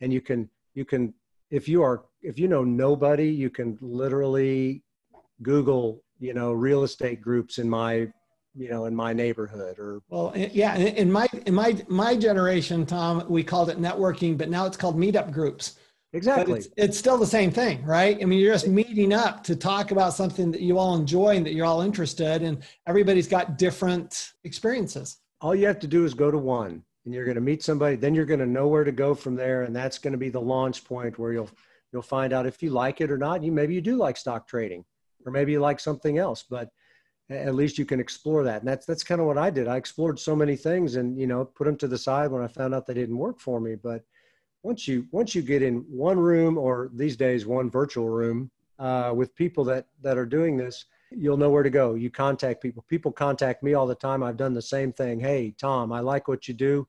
And 0.00 0.14
you 0.14 0.22
can, 0.22 0.48
you 0.72 0.86
can, 0.86 1.12
if 1.50 1.68
you 1.68 1.82
are, 1.82 2.04
if 2.22 2.38
you 2.38 2.48
know 2.48 2.64
nobody, 2.64 3.28
you 3.28 3.50
can 3.50 3.76
literally 3.82 4.82
Google, 5.42 6.02
you 6.18 6.32
know, 6.32 6.52
real 6.52 6.84
estate 6.84 7.20
groups 7.20 7.58
in 7.58 7.68
my 7.68 8.08
you 8.56 8.70
know 8.70 8.84
in 8.84 8.94
my 8.94 9.12
neighborhood 9.12 9.80
or 9.80 10.00
well 10.08 10.32
yeah 10.36 10.76
in 10.76 11.10
my 11.10 11.26
in 11.44 11.52
my 11.52 11.76
my 11.88 12.14
generation 12.14 12.86
tom 12.86 13.24
we 13.28 13.42
called 13.42 13.68
it 13.68 13.80
networking 13.80 14.38
but 14.38 14.48
now 14.48 14.64
it's 14.64 14.76
called 14.76 14.96
meetup 14.96 15.32
groups 15.32 15.74
Exactly. 16.14 16.60
It's, 16.60 16.68
it's, 16.76 16.98
still 16.98 17.18
the 17.18 17.26
same 17.26 17.50
thing, 17.50 17.84
right? 17.84 18.16
I 18.22 18.24
mean, 18.24 18.38
you're 18.38 18.54
just 18.54 18.68
meeting 18.68 19.12
up 19.12 19.42
to 19.44 19.56
talk 19.56 19.90
about 19.90 20.14
something 20.14 20.52
that 20.52 20.60
you 20.60 20.78
all 20.78 20.94
enjoy 20.94 21.36
and 21.36 21.44
that 21.44 21.54
you're 21.54 21.66
all 21.66 21.80
interested 21.80 22.40
in. 22.40 22.54
And 22.54 22.62
everybody's 22.86 23.26
got 23.26 23.58
different 23.58 24.30
experiences. 24.44 25.18
All 25.40 25.56
you 25.56 25.66
have 25.66 25.80
to 25.80 25.88
do 25.88 26.04
is 26.04 26.14
go 26.14 26.30
to 26.30 26.38
one 26.38 26.84
and 27.04 27.12
you're 27.12 27.24
going 27.24 27.34
to 27.34 27.40
meet 27.40 27.64
somebody, 27.64 27.96
then 27.96 28.14
you're 28.14 28.26
going 28.26 28.40
to 28.40 28.46
know 28.46 28.68
where 28.68 28.84
to 28.84 28.92
go 28.92 29.14
from 29.14 29.34
there. 29.34 29.64
And 29.64 29.74
that's 29.74 29.98
going 29.98 30.12
to 30.12 30.18
be 30.18 30.28
the 30.28 30.40
launch 30.40 30.84
point 30.84 31.18
where 31.18 31.32
you'll, 31.32 31.50
you'll 31.92 32.00
find 32.00 32.32
out 32.32 32.46
if 32.46 32.62
you 32.62 32.70
like 32.70 33.00
it 33.00 33.10
or 33.10 33.18
not. 33.18 33.42
You 33.42 33.50
maybe 33.50 33.74
you 33.74 33.80
do 33.80 33.96
like 33.96 34.16
stock 34.16 34.46
trading 34.46 34.84
or 35.26 35.32
maybe 35.32 35.50
you 35.50 35.58
like 35.58 35.80
something 35.80 36.18
else, 36.18 36.44
but 36.48 36.68
at 37.28 37.56
least 37.56 37.76
you 37.76 37.84
can 37.84 37.98
explore 37.98 38.44
that. 38.44 38.60
And 38.60 38.68
that's, 38.68 38.86
that's 38.86 39.02
kind 39.02 39.20
of 39.20 39.26
what 39.26 39.38
I 39.38 39.50
did. 39.50 39.66
I 39.66 39.78
explored 39.78 40.20
so 40.20 40.36
many 40.36 40.54
things 40.54 40.94
and, 40.94 41.18
you 41.18 41.26
know, 41.26 41.44
put 41.44 41.64
them 41.64 41.76
to 41.78 41.88
the 41.88 41.98
side 41.98 42.30
when 42.30 42.42
I 42.42 42.46
found 42.46 42.72
out 42.72 42.86
they 42.86 42.94
didn't 42.94 43.18
work 43.18 43.40
for 43.40 43.60
me. 43.60 43.74
But 43.74 44.04
once 44.64 44.88
you 44.88 45.06
once 45.12 45.34
you 45.34 45.42
get 45.42 45.62
in 45.62 45.84
one 45.88 46.18
room 46.18 46.58
or 46.58 46.90
these 46.94 47.16
days 47.16 47.46
one 47.46 47.70
virtual 47.70 48.08
room 48.08 48.50
uh, 48.80 49.12
with 49.14 49.34
people 49.36 49.62
that 49.62 49.86
that 50.02 50.18
are 50.18 50.26
doing 50.26 50.56
this 50.56 50.86
you'll 51.16 51.36
know 51.36 51.50
where 51.50 51.62
to 51.62 51.70
go. 51.70 51.94
You 51.94 52.10
contact 52.10 52.62
people. 52.62 52.84
People 52.88 53.12
contact 53.12 53.62
me 53.62 53.74
all 53.74 53.86
the 53.86 53.94
time. 53.94 54.22
I've 54.22 54.36
done 54.36 54.54
the 54.54 54.62
same 54.62 54.92
thing. 54.92 55.20
Hey 55.20 55.54
tom 55.58 55.92
i 55.92 56.00
like 56.00 56.28
what 56.28 56.48
you 56.48 56.54
do. 56.54 56.86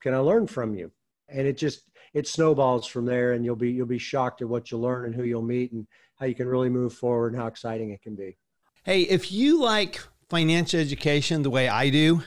Can 0.00 0.14
i 0.14 0.18
learn 0.18 0.46
from 0.46 0.74
you? 0.74 0.90
And 1.28 1.46
it 1.46 1.56
just 1.56 1.88
it 2.12 2.28
snowballs 2.28 2.86
from 2.86 3.06
there 3.06 3.32
and 3.32 3.44
you'll 3.44 3.56
be 3.56 3.70
you'll 3.70 3.86
be 3.86 3.98
shocked 3.98 4.42
at 4.42 4.48
what 4.48 4.70
you'll 4.70 4.82
learn 4.82 5.06
and 5.06 5.14
who 5.14 5.24
you'll 5.24 5.42
meet 5.42 5.72
and 5.72 5.86
how 6.16 6.26
you 6.26 6.34
can 6.34 6.46
really 6.46 6.68
move 6.68 6.92
forward 6.92 7.32
and 7.32 7.40
how 7.40 7.48
exciting 7.48 7.90
it 7.90 8.02
can 8.02 8.14
be. 8.14 8.36
Hey 8.84 9.02
if 9.02 9.32
you 9.32 9.60
like 9.60 10.00
financial 10.28 10.80
education 10.80 11.42
the 11.42 11.50
way 11.50 11.68
i 11.68 11.90
do 11.90 12.22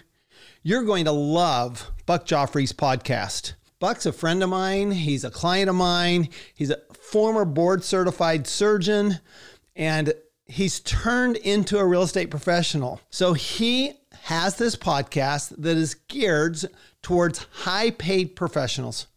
you're 0.62 0.84
going 0.84 1.05
to 1.05 1.12
love 1.12 1.91
buck 2.05 2.25
joffrey's 2.27 2.71
podcast 2.71 3.53
Buck's 3.80 4.06
a 4.06 4.14
friend 4.14 4.42
of 4.42 4.50
mine. 4.50 4.92
He's 4.92 5.24
a 5.24 5.32
client 5.32 5.70
of 5.70 5.76
mine. 5.76 6.30
He's 6.54 6.70
a 6.70 6.80
former 6.94 7.46
board 7.46 7.84
certified 7.84 8.48
surgeon. 8.48 9.20
And 9.76 10.14
he's 10.46 10.80
turned 10.80 11.38
into 11.38 11.78
a 11.78 11.86
real 11.86 12.04
estate 12.04 12.32
professional. 12.32 13.02
So 13.10 13.34
he 13.34 13.94
has 14.24 14.56
this 14.56 14.76
podcast 14.76 15.54
that 15.58 15.78
is 15.78 15.96
geared 16.08 16.58
towards 17.02 17.46
high 17.52 17.92
paid 17.92 18.36
professionals. 18.36 19.08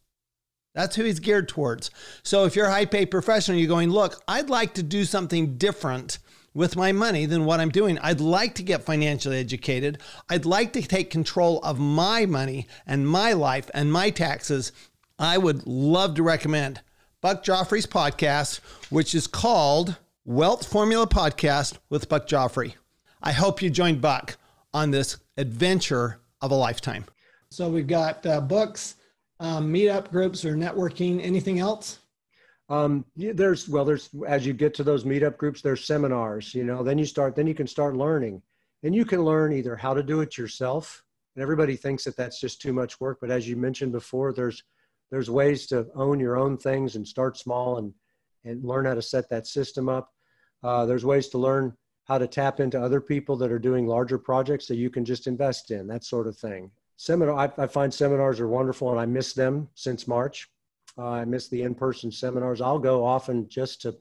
That's 0.75 0.97
who 0.97 1.05
he's 1.05 1.21
geared 1.21 1.49
towards. 1.49 1.91
So 2.23 2.45
if 2.45 2.55
you're 2.55 2.67
a 2.67 2.71
high 2.73 2.85
paid 2.85 3.07
professional, 3.07 3.59
you're 3.59 3.69
going, 3.69 3.91
look, 3.91 4.23
I'd 4.29 4.51
like 4.51 4.75
to 4.75 4.83
do 4.83 5.05
something 5.05 5.57
different 5.57 6.19
with 6.59 6.75
my 6.75 6.91
money 6.91 7.25
than 7.25 7.45
what 7.45 7.61
I'm 7.61 7.71
doing. 7.71 8.01
I'd 8.01 8.21
like 8.21 8.57
to 8.57 8.65
get 8.65 8.83
financially 8.83 9.39
educated. 9.39 9.99
I'd 10.29 10.45
like 10.45 10.73
to 10.73 10.83
take 10.83 11.09
control 11.09 11.61
of 11.61 11.79
my 11.79 12.27
money 12.27 12.67
and 12.85 13.07
my 13.07 13.33
life 13.33 13.71
and 13.73 13.93
my 13.93 14.11
taxes. 14.11 14.73
I 15.21 15.39
would 15.39 15.69
love 15.69 16.17
to 16.17 16.25
recommend 16.25 16.81
Buck 17.21 17.45
Joffrey's 17.45 17.87
podcast, 17.87 18.59
which 18.91 19.15
is 19.15 19.29
called 19.29 19.99
Wealth 20.25 20.67
Formula 20.67 21.07
Podcast 21.07 21.79
with 21.91 22.09
Buck 22.09 22.27
Joffrey. 22.27 22.75
I 23.23 23.31
hope 23.31 23.63
you 23.63 23.71
join 23.71 24.01
Buck 24.01 24.37
on 24.75 24.91
this 24.91 25.17
adventure 25.37 26.19
of 26.41 26.51
a 26.51 26.57
lifetime. 26.57 27.05
So 27.51 27.69
we've 27.69 27.87
got 27.87 28.27
uh, 28.27 28.41
books, 28.41 28.97
um, 29.39 29.73
meetup 29.73 30.11
groups, 30.11 30.45
or 30.45 30.57
networking. 30.57 31.25
Anything 31.25 31.61
else? 31.61 32.01
Um, 32.69 33.05
there's 33.17 33.69
well, 33.69 33.85
there's 33.85 34.11
as 34.27 34.47
you 34.47 34.53
get 34.53 34.75
to 34.75 34.85
those 34.85 35.05
meetup 35.05 35.39
groups, 35.39 35.63
there's 35.63 35.85
seminars. 35.85 36.55
You 36.55 36.65
know, 36.65 36.83
then 36.83 36.99
you 36.99 37.07
start, 37.07 37.35
then 37.35 37.47
you 37.47 37.55
can 37.55 37.67
start 37.67 37.97
learning, 37.97 38.43
and 38.83 38.95
you 38.95 39.05
can 39.05 39.23
learn 39.23 39.53
either 39.53 39.77
how 39.77 39.95
to 39.95 40.03
do 40.03 40.21
it 40.21 40.37
yourself. 40.37 41.03
And 41.35 41.43
everybody 41.43 41.77
thinks 41.77 42.05
that 42.05 42.17
that's 42.17 42.41
just 42.41 42.61
too 42.61 42.73
much 42.73 43.01
work, 43.01 43.19
but 43.21 43.31
as 43.31 43.49
you 43.49 43.57
mentioned 43.57 43.93
before, 43.93 44.33
there's 44.33 44.63
there's 45.11 45.31
ways 45.31 45.67
to 45.69 45.87
own 45.95 46.21
your 46.21 46.37
own 46.37 46.59
things 46.59 46.97
and 46.97 47.07
start 47.07 47.39
small 47.39 47.79
and 47.79 47.95
and 48.45 48.65
learn 48.65 48.85
how 48.85 48.95
to 48.95 49.03
set 49.03 49.31
that 49.31 49.47
system 49.47 49.89
up. 49.89 50.13
Uh, 50.63 50.85
there's 50.85 51.05
ways 51.05 51.29
to 51.29 51.39
learn 51.39 51.77
how 52.05 52.19
to 52.19 52.27
tap 52.27 52.59
into 52.61 52.81
other 52.81 53.01
people 53.01 53.37
that 53.37 53.53
are 53.53 53.59
doing 53.59 53.87
larger 53.87 54.19
projects 54.19 54.67
that 54.67 54.77
you 54.77 54.91
can 54.91 55.05
just 55.05 55.27
invest 55.27 55.71
in, 55.71 55.87
that 55.87 56.05
sort 56.05 56.27
of 56.27 56.37
thing. 56.37 56.71
Seminar, 56.97 57.35
I, 57.35 57.63
I 57.63 57.67
find 57.67 57.93
seminars 57.93 58.41
are 58.41 58.49
wonderful, 58.49 58.91
and 58.91 58.99
I 58.99 59.07
miss 59.07 59.35
them 59.35 59.69
since 59.75 60.09
March. 60.09 60.49
Uh, 60.99 61.11
I 61.11 61.25
miss 61.25 61.49
the 61.49 61.63
in-person 61.63 62.11
seminars. 62.11 62.61
I'll 62.61 62.79
go 62.79 63.05
often 63.05 63.49
just 63.49 63.83
to 63.83 63.97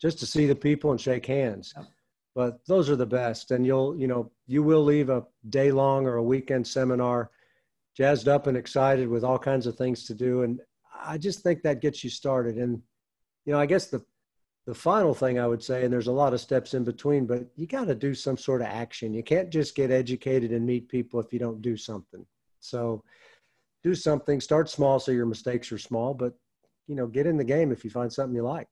just 0.00 0.18
to 0.18 0.26
see 0.26 0.46
the 0.46 0.54
people 0.54 0.90
and 0.90 1.00
shake 1.00 1.24
hands. 1.26 1.72
Yep. 1.76 1.86
But 2.34 2.58
those 2.66 2.90
are 2.90 2.96
the 2.96 3.06
best, 3.06 3.52
and 3.52 3.64
you'll 3.64 3.96
you 3.96 4.06
know 4.06 4.30
you 4.46 4.62
will 4.62 4.84
leave 4.84 5.08
a 5.08 5.24
day 5.48 5.70
long 5.70 6.06
or 6.06 6.16
a 6.16 6.22
weekend 6.22 6.66
seminar 6.66 7.30
jazzed 7.96 8.28
up 8.28 8.48
and 8.48 8.56
excited 8.56 9.08
with 9.08 9.22
all 9.22 9.38
kinds 9.38 9.66
of 9.66 9.76
things 9.76 10.04
to 10.04 10.14
do, 10.14 10.42
and 10.42 10.60
I 11.04 11.16
just 11.16 11.40
think 11.40 11.62
that 11.62 11.80
gets 11.80 12.02
you 12.02 12.10
started. 12.10 12.56
And 12.56 12.82
you 13.46 13.52
know, 13.52 13.60
I 13.60 13.66
guess 13.66 13.86
the 13.86 14.04
the 14.66 14.74
final 14.74 15.14
thing 15.14 15.38
I 15.38 15.46
would 15.46 15.62
say, 15.62 15.84
and 15.84 15.92
there's 15.92 16.06
a 16.06 16.12
lot 16.12 16.32
of 16.32 16.40
steps 16.40 16.74
in 16.74 16.84
between, 16.84 17.26
but 17.26 17.46
you 17.54 17.66
got 17.66 17.84
to 17.84 17.94
do 17.94 18.14
some 18.14 18.38
sort 18.38 18.62
of 18.62 18.66
action. 18.66 19.12
You 19.12 19.22
can't 19.22 19.50
just 19.50 19.74
get 19.74 19.90
educated 19.90 20.52
and 20.52 20.64
meet 20.64 20.88
people 20.88 21.20
if 21.20 21.32
you 21.32 21.38
don't 21.38 21.60
do 21.60 21.76
something. 21.76 22.24
So 22.60 23.04
do 23.84 23.94
something, 23.94 24.40
start 24.40 24.68
small 24.68 24.98
so 24.98 25.12
your 25.12 25.26
mistakes 25.26 25.70
are 25.70 25.78
small, 25.78 26.14
but 26.14 26.32
you 26.88 26.96
know, 26.96 27.06
get 27.06 27.26
in 27.26 27.36
the 27.36 27.44
game 27.44 27.70
if 27.70 27.84
you 27.84 27.90
find 27.90 28.12
something 28.12 28.34
you 28.34 28.42
like. 28.42 28.66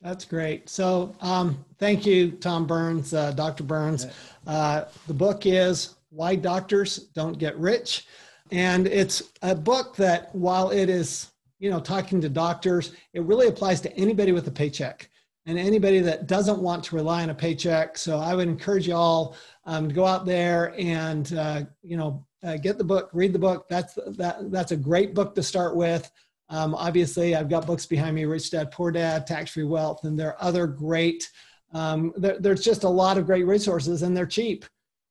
That's 0.00 0.24
great. 0.24 0.68
So 0.68 1.14
um, 1.20 1.64
thank 1.78 2.04
you, 2.04 2.32
Tom 2.32 2.66
Burns, 2.66 3.14
uh, 3.14 3.32
Dr. 3.32 3.62
Burns. 3.62 4.06
Uh, 4.46 4.84
the 5.06 5.14
book 5.14 5.46
is 5.46 5.94
Why 6.10 6.34
Doctors 6.34 6.96
Don't 7.14 7.38
Get 7.38 7.56
Rich. 7.58 8.06
And 8.50 8.86
it's 8.86 9.22
a 9.42 9.54
book 9.54 9.96
that 9.96 10.34
while 10.34 10.70
it 10.70 10.90
is, 10.90 11.32
you 11.58 11.70
know, 11.70 11.80
talking 11.80 12.20
to 12.20 12.28
doctors, 12.28 12.92
it 13.14 13.22
really 13.22 13.48
applies 13.48 13.80
to 13.82 13.96
anybody 13.96 14.32
with 14.32 14.46
a 14.46 14.50
paycheck 14.50 15.08
and 15.46 15.58
anybody 15.58 16.00
that 16.00 16.26
doesn't 16.26 16.58
want 16.58 16.84
to 16.84 16.96
rely 16.96 17.22
on 17.22 17.30
a 17.30 17.34
paycheck. 17.34 17.96
So 17.96 18.18
I 18.18 18.34
would 18.34 18.48
encourage 18.48 18.86
you 18.86 18.94
all 18.94 19.36
um, 19.64 19.88
to 19.88 19.94
go 19.94 20.06
out 20.06 20.26
there 20.26 20.74
and 20.78 21.32
uh, 21.34 21.62
you 21.82 21.96
know 21.96 22.26
uh, 22.44 22.56
get 22.56 22.78
the 22.78 22.84
book, 22.84 23.10
read 23.12 23.32
the 23.32 23.38
book. 23.38 23.66
That's 23.68 23.94
that 23.94 24.50
that's 24.50 24.72
a 24.72 24.76
great 24.76 25.14
book 25.14 25.34
to 25.34 25.42
start 25.42 25.76
with. 25.76 26.10
Um, 26.50 26.74
obviously, 26.74 27.34
I've 27.34 27.48
got 27.48 27.66
books 27.66 27.86
behind 27.86 28.14
me: 28.14 28.24
Rich 28.24 28.50
Dad, 28.50 28.70
Poor 28.70 28.90
Dad, 28.90 29.26
Tax 29.26 29.52
Free 29.52 29.64
Wealth, 29.64 30.04
and 30.04 30.18
there 30.18 30.28
are 30.28 30.42
other 30.42 30.66
great. 30.66 31.30
Um, 31.72 32.12
there, 32.16 32.38
there's 32.38 32.62
just 32.62 32.84
a 32.84 32.88
lot 32.88 33.18
of 33.18 33.26
great 33.26 33.46
resources, 33.46 34.02
and 34.02 34.16
they're 34.16 34.26
cheap. 34.26 34.64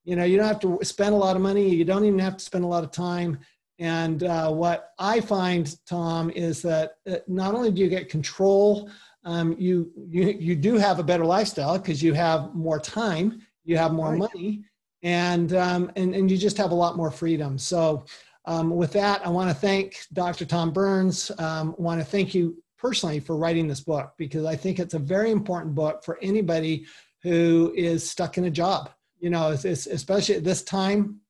You 0.06 0.16
know, 0.16 0.24
you 0.24 0.38
don't 0.38 0.48
have 0.48 0.60
to 0.62 0.80
spend 0.84 1.14
a 1.14 1.18
lot 1.18 1.36
of 1.36 1.42
money. 1.42 1.74
You 1.74 1.86
don't 1.86 2.06
even 2.06 2.20
have 2.20 2.38
to 2.38 2.44
spend 2.44 2.64
a 2.64 2.68
lot 2.68 2.84
of 2.84 2.92
time. 2.92 3.40
And 3.80 4.24
uh, 4.24 4.52
what 4.52 4.92
I 5.00 5.20
find, 5.20 5.76
Tom, 5.86 6.30
is 6.30 6.62
that 6.62 6.98
uh, 7.10 7.18
not 7.28 7.56
only 7.56 7.72
do 7.72 7.82
you 7.82 7.90
get 7.90 8.10
control 8.10 8.90
um, 9.26 9.56
you, 9.58 9.92
you, 10.10 10.36
you 10.40 10.56
do 10.56 10.76
have 10.76 11.00
a 11.00 11.04
better 11.04 11.26
lifestyle 11.26 11.78
because 11.78 12.04
you 12.04 12.14
have 12.14 12.54
more 12.54 12.80
time, 12.80 13.42
you 13.64 13.78
have 13.78 13.94
more 13.94 14.10
right. 14.10 14.20
money, 14.20 14.66
and, 15.04 15.54
um, 15.54 15.92
and, 15.96 16.16
and 16.16 16.32
you 16.32 16.38
just 16.38 16.58
have 16.58 16.72
a 16.72 16.76
lot 16.76 16.98
more 16.98 17.12
freedom. 17.12 17.58
So, 17.58 18.06
um, 18.46 18.72
with 18.72 18.92
that, 18.94 19.26
I 19.26 19.30
want 19.30 19.50
to 19.50 19.56
thank 19.56 20.06
Dr. 20.12 20.46
Tom 20.46 20.72
Burns. 20.72 21.32
Um, 21.38 21.76
I 21.78 21.82
want 21.82 22.02
to 22.02 22.06
thank 22.06 22.36
you 22.36 22.62
personally 22.78 23.22
for 23.22 23.38
writing 23.38 23.68
this 23.68 23.80
book 23.80 24.14
because 24.18 24.46
I 24.46 24.58
think 24.58 24.80
it's 24.80 24.96
a 24.96 25.00
very 25.00 25.32
important 25.32 25.74
book 25.76 26.04
for 26.04 26.20
anybody 26.22 26.86
who 27.22 27.74
is 27.78 28.10
stuck 28.10 28.38
in 28.38 28.44
a 28.46 28.52
job. 28.52 28.90
You 29.20 29.30
know, 29.30 29.52
it's, 29.52 29.64
it's 29.64 29.88
especially 29.88 30.36
at 30.36 30.44
this 30.44 30.64
time 30.64 31.22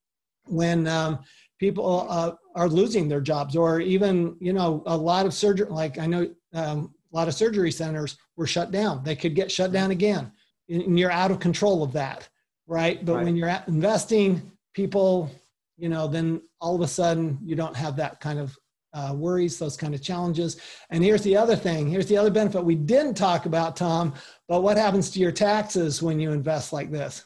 when 0.47 0.87
um, 0.87 1.19
people 1.59 2.07
uh, 2.09 2.31
are 2.55 2.67
losing 2.67 3.07
their 3.07 3.21
jobs, 3.21 3.55
or 3.55 3.79
even 3.79 4.35
you 4.39 4.53
know, 4.53 4.81
a 4.87 4.97
lot 4.97 5.27
of 5.27 5.33
surgery. 5.33 5.69
Like 5.69 5.99
I 5.99 6.07
know 6.07 6.27
um, 6.53 6.93
a 7.13 7.15
lot 7.15 7.27
of 7.27 7.35
surgery 7.35 7.71
centers 7.71 8.17
were 8.35 8.47
shut 8.47 8.71
down. 8.71 9.03
They 9.03 9.15
could 9.15 9.35
get 9.35 9.51
shut 9.51 9.71
down 9.71 9.91
again. 9.91 10.31
And 10.69 10.97
you're 10.97 11.11
out 11.11 11.29
of 11.29 11.39
control 11.39 11.83
of 11.83 11.93
that, 11.93 12.27
right? 12.67 13.03
But 13.03 13.15
right. 13.15 13.25
when 13.25 13.35
you're 13.35 13.55
investing, 13.67 14.51
people, 14.73 15.29
you 15.77 15.89
know, 15.89 16.07
then 16.07 16.41
all 16.61 16.75
of 16.75 16.81
a 16.81 16.87
sudden 16.87 17.37
you 17.43 17.55
don't 17.55 17.75
have 17.75 17.95
that 17.97 18.19
kind 18.19 18.39
of 18.39 18.57
uh, 18.93 19.13
worries, 19.15 19.57
those 19.57 19.75
kind 19.75 19.95
of 19.95 20.01
challenges. 20.01 20.61
And 20.89 21.03
here's 21.03 21.23
the 21.23 21.35
other 21.35 21.55
thing. 21.55 21.89
Here's 21.89 22.05
the 22.05 22.17
other 22.17 22.29
benefit 22.29 22.63
we 22.63 22.75
didn't 22.75 23.15
talk 23.15 23.45
about, 23.45 23.75
Tom. 23.75 24.13
But 24.47 24.61
what 24.61 24.77
happens 24.77 25.09
to 25.11 25.19
your 25.19 25.31
taxes 25.31 26.01
when 26.01 26.19
you 26.19 26.31
invest 26.31 26.73
like 26.73 26.91
this? 26.91 27.25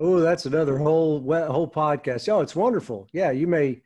Oh, 0.00 0.20
that's 0.20 0.46
another 0.46 0.78
whole 0.78 1.20
whole 1.20 1.68
podcast. 1.68 2.28
Oh, 2.32 2.40
it's 2.40 2.54
wonderful. 2.54 3.08
Yeah, 3.12 3.32
you 3.32 3.48
may, 3.48 3.80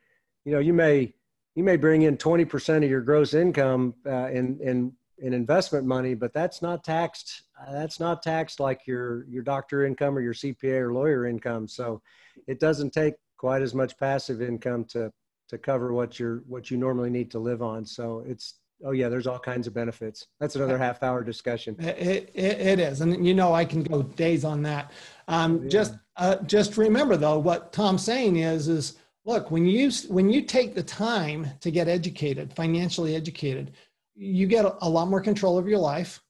you 0.45 0.53
know, 0.53 0.59
you 0.59 0.75
may 0.75 1.15
you 1.55 1.65
may 1.65 1.77
bring 1.77 2.03
in 2.03 2.19
twenty 2.19 2.45
percent 2.45 2.85
of 2.85 2.91
your 2.91 3.01
gross 3.01 3.33
income 3.33 3.95
uh, 4.07 4.29
in 4.29 4.61
in 4.61 4.93
in 5.19 5.33
investment 5.33 5.87
money, 5.87 6.13
but 6.13 6.35
that's 6.35 6.61
not 6.61 6.85
taxed. 6.85 7.45
Uh, 7.67 7.73
that's 7.73 8.01
not 8.01 8.23
taxed 8.23 8.61
like 8.61 8.87
your 8.87 9.25
your 9.29 9.43
doctor 9.43 9.85
income 9.85 10.17
or 10.17 10.21
your 10.21 10.35
CPA 10.35 10.81
or 10.81 10.93
lawyer 10.93 11.27
income. 11.27 11.69
So 11.69 12.03
it 12.47 12.61
doesn't 12.61 12.93
take 12.93 13.15
quite 13.37 13.63
as 13.63 13.75
much 13.75 13.97
passive 13.99 14.43
income 14.43 14.85
to 14.87 15.13
to 15.49 15.59
cover 15.59 15.93
what 15.93 16.19
you're 16.19 16.43
what 16.47 16.71
you 16.71 16.77
normally 16.77 17.11
need 17.11 17.31
to 17.33 17.39
live 17.39 17.63
on. 17.63 17.85
So 17.85 18.25
it's 18.27 18.61
oh 18.85 18.93
yeah, 18.93 19.09
there's 19.09 19.27
all 19.27 19.39
kinds 19.39 19.67
of 19.67 19.75
benefits. 19.75 20.27
That's 20.41 20.57
another 20.57 20.79
half 20.79 21.03
hour 21.03 21.23
discussion. 21.23 21.77
It, 21.79 22.31
it, 22.35 22.61
it 22.61 22.81
is, 22.81 23.01
and 23.01 23.27
you 23.27 23.35
know 23.35 23.53
I 23.55 23.65
can 23.65 23.83
go 23.83 24.03
days 24.03 24.45
on 24.45 24.63
that. 24.63 24.93
Um, 25.29 25.63
yeah. 25.63 25.69
Just 25.69 25.95
uh, 26.17 26.37
just 26.47 26.77
remember 26.77 27.17
though, 27.17 27.39
what 27.39 27.73
Tom's 27.73 28.05
saying 28.05 28.37
is 28.37 28.69
is 28.69 28.97
look 29.25 29.51
when 29.51 29.67
you 29.67 29.91
when 30.09 30.31
you 30.31 30.43
take 30.43 30.75
the 30.75 30.83
time 30.83 31.47
to 31.61 31.71
get 31.71 31.89
educated, 31.89 32.53
financially 32.55 33.15
educated 33.15 33.73
you 34.15 34.47
get 34.47 34.65
a 34.65 34.89
lot 34.89 35.09
more 35.09 35.21
control 35.21 35.59
of 35.59 35.67
your 35.67 35.79
life. 35.79 36.23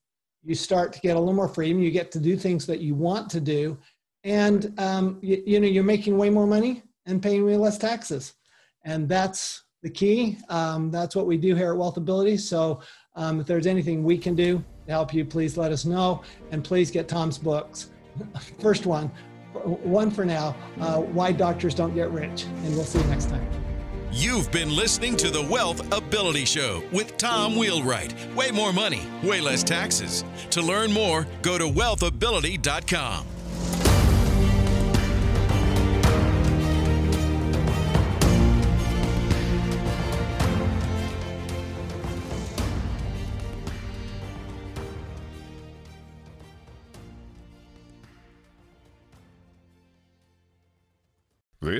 You 0.43 0.55
start 0.55 0.93
to 0.93 0.99
get 0.99 1.15
a 1.15 1.19
little 1.19 1.33
more 1.33 1.47
freedom. 1.47 1.81
You 1.81 1.91
get 1.91 2.11
to 2.13 2.19
do 2.19 2.35
things 2.35 2.65
that 2.65 2.79
you 2.79 2.95
want 2.95 3.29
to 3.31 3.39
do, 3.39 3.77
and 4.23 4.73
um, 4.77 5.19
you, 5.21 5.41
you, 5.45 5.59
know 5.59 5.67
you're 5.67 5.83
making 5.83 6.17
way 6.17 6.29
more 6.29 6.47
money 6.47 6.83
and 7.05 7.21
paying 7.21 7.45
way 7.45 7.57
less 7.57 7.77
taxes, 7.77 8.33
and 8.83 9.07
that's 9.07 9.63
the 9.83 9.89
key. 9.89 10.37
Um, 10.49 10.91
that's 10.91 11.15
what 11.15 11.27
we 11.27 11.37
do 11.37 11.55
here 11.55 11.73
at 11.73 11.77
Wealthability. 11.77 12.39
So 12.39 12.81
um, 13.15 13.39
if 13.39 13.47
there's 13.47 13.67
anything 13.67 14.03
we 14.03 14.17
can 14.17 14.35
do 14.35 14.63
to 14.85 14.91
help 14.91 15.13
you, 15.13 15.25
please 15.25 15.57
let 15.57 15.71
us 15.71 15.85
know, 15.85 16.23
and 16.51 16.63
please 16.63 16.91
get 16.91 17.07
Tom's 17.07 17.37
books. 17.37 17.91
First 18.59 18.85
one, 18.85 19.11
one 19.53 20.11
for 20.11 20.25
now. 20.25 20.55
Uh, 20.79 20.99
Why 20.99 21.31
doctors 21.31 21.73
don't 21.73 21.95
get 21.95 22.11
rich, 22.11 22.43
and 22.43 22.75
we'll 22.75 22.85
see 22.85 22.99
you 22.99 23.05
next 23.05 23.29
time. 23.29 23.62
You've 24.15 24.51
been 24.51 24.69
listening 24.69 25.17
to 25.17 25.31
the 25.31 25.41
Wealth 25.41 25.91
Ability 25.91 26.45
Show 26.45 26.83
with 26.91 27.17
Tom 27.17 27.55
Wheelwright. 27.55 28.13
Way 28.35 28.51
more 28.51 28.71
money, 28.71 29.01
way 29.23 29.41
less 29.41 29.63
taxes. 29.63 30.23
To 30.51 30.61
learn 30.61 30.93
more, 30.93 31.25
go 31.41 31.57
to 31.57 31.63
wealthability.com. 31.63 33.25